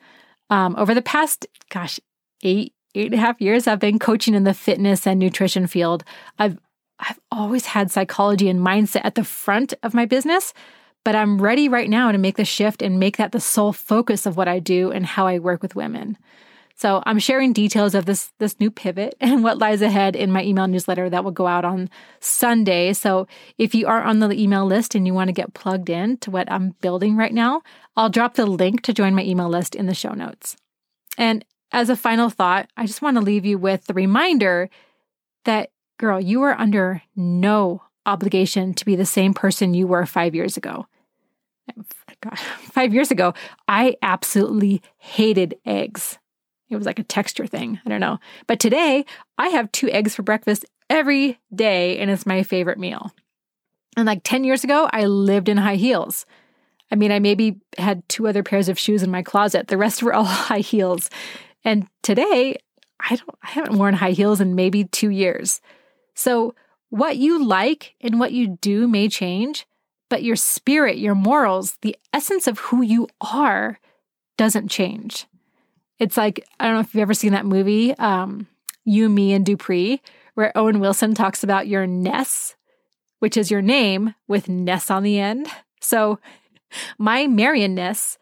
Um, 0.49 0.75
over 0.77 0.95
the 0.95 1.03
past, 1.03 1.47
gosh, 1.69 2.01
eight, 2.43 2.73
eight 2.95 3.13
and 3.13 3.15
a 3.15 3.19
half 3.19 3.41
years, 3.41 3.67
I've 3.67 3.79
been 3.79 3.99
coaching 3.99 4.35
in 4.35 4.45
the 4.45 4.55
fitness 4.55 5.07
and 5.07 5.19
nutrition 5.19 5.67
field. 5.67 6.05
I've 6.39 6.59
I've 6.99 7.21
always 7.31 7.65
had 7.65 7.91
psychology 7.91 8.51
and 8.51 8.61
mindset 8.61 9.01
at 9.05 9.15
the 9.15 9.25
front 9.25 9.73
of 9.83 9.95
my 9.95 10.05
business, 10.05 10.53
but 11.05 11.15
I'm 11.15 11.41
ready 11.41 11.69
right 11.69 11.89
now 11.89 12.13
to 12.13 12.19
make 12.19 12.37
the 12.37 12.45
shift 12.45 12.83
and 12.83 13.01
make 13.01 13.17
that 13.17 13.33
the 13.33 13.41
sole 13.41 13.73
focus 13.73 14.27
of 14.27 14.37
what 14.37 14.49
I 14.49 14.59
do 14.59 14.91
and 14.91 15.07
how 15.07 15.27
I 15.27 15.39
work 15.39 15.63
with 15.63 15.75
women. 15.75 16.19
So 16.77 17.03
I'm 17.05 17.19
sharing 17.19 17.53
details 17.53 17.95
of 17.95 18.07
this 18.07 18.33
this 18.39 18.59
new 18.59 18.71
pivot 18.71 19.15
and 19.21 19.45
what 19.45 19.59
lies 19.59 19.83
ahead 19.83 20.17
in 20.17 20.33
my 20.33 20.43
email 20.43 20.67
newsletter 20.67 21.11
that 21.11 21.25
will 21.25 21.31
go 21.31 21.47
out 21.47 21.65
on 21.65 21.91
Sunday. 22.21 22.93
So 22.95 23.27
if 23.59 23.75
you 23.75 23.87
are 23.87 24.03
on 24.03 24.21
the 24.21 24.33
email 24.33 24.65
list 24.65 24.95
and 24.95 25.07
you 25.07 25.13
want 25.13 25.29
to 25.29 25.33
get 25.33 25.55
plugged 25.55 25.91
in 25.91 26.17
to 26.19 26.31
what 26.31 26.51
I'm 26.51 26.71
building 26.81 27.17
right 27.17 27.35
now, 27.35 27.63
I'll 27.97 28.09
drop 28.09 28.35
the 28.35 28.47
link 28.47 28.83
to 28.83 28.95
join 28.95 29.15
my 29.15 29.23
email 29.23 29.49
list 29.49 29.75
in 29.75 29.87
the 29.87 29.95
show 29.95 30.13
notes. 30.13 30.57
And 31.19 31.45
as 31.73 31.91
a 31.91 31.97
final 31.97 32.31
thought, 32.31 32.71
I 32.77 32.87
just 32.87 33.03
want 33.03 33.17
to 33.17 33.23
leave 33.23 33.45
you 33.45 33.59
with 33.59 33.85
the 33.85 33.95
reminder 33.95 34.71
that 35.45 35.71
girl, 35.99 36.19
you 36.19 36.43
are 36.43 36.59
under 36.59 37.03
no 37.15 37.83
obligation 38.07 38.73
to 38.73 38.87
be 38.87 38.97
the 38.97 39.05
same 39.05 39.35
person 39.35 39.75
you 39.75 39.87
were 39.87 40.07
five 40.07 40.35
years 40.35 40.57
ago. 40.57 40.87
Five 42.73 42.93
years 42.95 43.11
ago, 43.11 43.35
I 43.69 43.97
absolutely 44.03 44.83
hated 44.99 45.57
eggs. 45.65 46.19
It 46.69 46.77
was 46.77 46.87
like 46.87 46.99
a 46.99 47.05
texture 47.05 47.47
thing. 47.47 47.81
I 47.85 47.89
don't 47.89 48.01
know. 48.01 48.19
But 48.47 48.61
today, 48.61 49.05
I 49.39 49.49
have 49.49 49.73
two 49.73 49.91
eggs 49.91 50.15
for 50.15 50.23
breakfast 50.23 50.65
every 50.89 51.39
day, 51.55 51.99
and 51.99 52.11
it's 52.11 52.27
my 52.27 52.43
favorite 52.43 52.79
meal. 52.79 53.13
And 53.97 54.07
like 54.07 54.21
10 54.23 54.45
years 54.45 54.65
ago, 54.65 54.89
I 54.93 55.07
lived 55.07 55.49
in 55.49 55.57
high 55.57 55.77
heels. 55.77 56.27
I 56.93 56.97
mean, 56.97 57.13
I 57.13 57.19
maybe 57.19 57.61
had 57.79 58.09
two 58.09 58.27
other 58.27 58.43
pairs 58.43 58.69
of 58.69 58.79
shoes 58.79 59.03
in 59.03 59.11
my 59.11 59.23
closet. 59.23 59.69
The 59.69 59.77
rest 59.77 60.03
were 60.03 60.15
all 60.15 60.25
high 60.25 60.61
heels. 60.61 61.11
And 61.65 61.87
today, 62.03 62.57
I 63.01 63.17
don't 63.17 63.39
I 63.43 63.49
haven't 63.51 63.79
worn 63.79 63.95
high 63.95 64.13
heels 64.13 64.41
in 64.41 64.55
maybe 64.55 64.85
2 64.85 65.11
years. 65.11 65.61
So, 66.15 66.55
what 66.91 67.17
you 67.17 67.45
like 67.45 67.95
and 68.01 68.19
what 68.19 68.33
you 68.33 68.59
do 68.61 68.89
may 68.89 69.09
change, 69.09 69.67
but 70.11 70.23
your 70.23 70.37
spirit, 70.37 70.99
your 70.99 71.15
morals, 71.15 71.79
the 71.81 71.97
essence 72.13 72.47
of 72.47 72.59
who 72.59 72.83
you 72.83 73.09
are 73.23 73.79
doesn't 74.37 74.69
change. 74.69 75.27
It's 75.99 76.19
like, 76.19 76.47
I 76.59 76.67
don't 76.67 76.75
know 76.75 76.81
if 76.81 76.95
you've 76.95 77.03
ever 77.03 77.15
seen 77.15 77.33
that 77.33 77.47
movie, 77.47 77.95
um, 77.97 78.47
You, 78.85 79.09
Me, 79.09 79.33
and 79.33 79.47
Dupree, 79.47 80.03
where 80.35 80.53
Owen 80.55 80.81
Wilson 80.81 81.15
talks 81.15 81.43
about 81.43 81.69
your 81.69 81.87
Ness, 81.87 82.57
which 83.19 83.37
is 83.37 83.51
your 83.51 83.63
name 83.63 84.15
with 84.29 84.49
Ness 84.49 84.91
on 84.91 85.03
the 85.03 85.19
end. 85.19 85.47
So, 85.81 86.19
my 86.99 87.27
Marion 87.27 87.75
Ness 87.75 88.19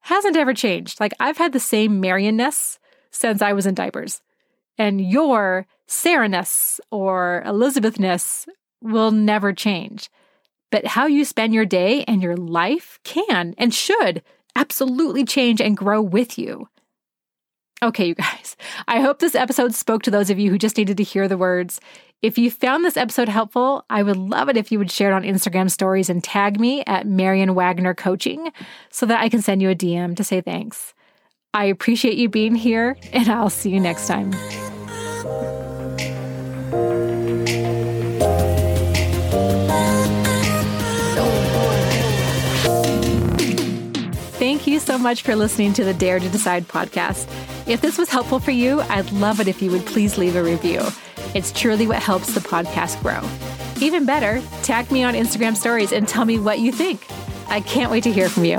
hasn't 0.00 0.36
ever 0.36 0.54
changed. 0.54 1.00
Like, 1.00 1.12
I've 1.20 1.38
had 1.38 1.52
the 1.52 1.60
same 1.60 2.00
Marion 2.00 2.36
Ness 2.36 2.78
since 3.10 3.42
I 3.42 3.52
was 3.52 3.66
in 3.66 3.74
diapers. 3.74 4.22
And 4.78 5.00
your 5.00 5.66
Sarah-ness 5.86 6.80
or 6.90 7.42
Elizabeth-ness 7.44 8.46
will 8.80 9.10
never 9.10 9.52
change. 9.52 10.08
But 10.70 10.86
how 10.86 11.06
you 11.06 11.24
spend 11.24 11.54
your 11.54 11.64
day 11.64 12.04
and 12.04 12.22
your 12.22 12.36
life 12.36 12.98
can 13.04 13.54
and 13.56 13.72
should 13.72 14.22
absolutely 14.54 15.24
change 15.24 15.60
and 15.60 15.76
grow 15.76 16.02
with 16.02 16.38
you. 16.38 16.68
Okay, 17.82 18.06
you 18.06 18.14
guys, 18.14 18.56
I 18.88 19.00
hope 19.00 19.20
this 19.20 19.36
episode 19.36 19.72
spoke 19.74 20.02
to 20.02 20.10
those 20.10 20.30
of 20.30 20.38
you 20.38 20.50
who 20.50 20.58
just 20.58 20.76
needed 20.76 20.96
to 20.96 21.04
hear 21.04 21.28
the 21.28 21.38
words. 21.38 21.80
If 22.22 22.36
you 22.36 22.50
found 22.50 22.84
this 22.84 22.96
episode 22.96 23.28
helpful, 23.28 23.84
I 23.88 24.02
would 24.02 24.16
love 24.16 24.48
it 24.48 24.56
if 24.56 24.72
you 24.72 24.78
would 24.78 24.90
share 24.90 25.12
it 25.12 25.14
on 25.14 25.22
Instagram 25.22 25.70
stories 25.70 26.10
and 26.10 26.22
tag 26.22 26.58
me 26.58 26.82
at 26.86 27.06
Marion 27.06 27.54
Wagner 27.54 27.94
Coaching 27.94 28.52
so 28.90 29.06
that 29.06 29.20
I 29.20 29.28
can 29.28 29.40
send 29.40 29.62
you 29.62 29.70
a 29.70 29.76
DM 29.76 30.16
to 30.16 30.24
say 30.24 30.40
thanks. 30.40 30.92
I 31.54 31.66
appreciate 31.66 32.18
you 32.18 32.28
being 32.28 32.56
here, 32.56 32.96
and 33.12 33.28
I'll 33.28 33.50
see 33.50 33.70
you 33.70 33.80
next 33.80 34.08
time. 34.08 34.32
So 44.88 44.96
much 44.96 45.20
for 45.20 45.36
listening 45.36 45.74
to 45.74 45.84
the 45.84 45.92
Dare 45.92 46.18
to 46.18 46.30
Decide 46.30 46.66
podcast. 46.66 47.28
If 47.68 47.82
this 47.82 47.98
was 47.98 48.08
helpful 48.08 48.40
for 48.40 48.52
you, 48.52 48.80
I'd 48.80 49.12
love 49.12 49.38
it 49.38 49.46
if 49.46 49.60
you 49.60 49.70
would 49.70 49.84
please 49.84 50.16
leave 50.16 50.34
a 50.34 50.42
review. 50.42 50.80
It's 51.34 51.52
truly 51.52 51.86
what 51.86 52.02
helps 52.02 52.32
the 52.32 52.40
podcast 52.40 52.98
grow. 53.02 53.20
Even 53.84 54.06
better, 54.06 54.40
tag 54.62 54.90
me 54.90 55.04
on 55.04 55.12
Instagram 55.12 55.58
stories 55.58 55.92
and 55.92 56.08
tell 56.08 56.24
me 56.24 56.38
what 56.38 56.58
you 56.60 56.72
think. 56.72 57.06
I 57.50 57.60
can't 57.60 57.90
wait 57.90 58.04
to 58.04 58.10
hear 58.10 58.30
from 58.30 58.46
you. 58.46 58.56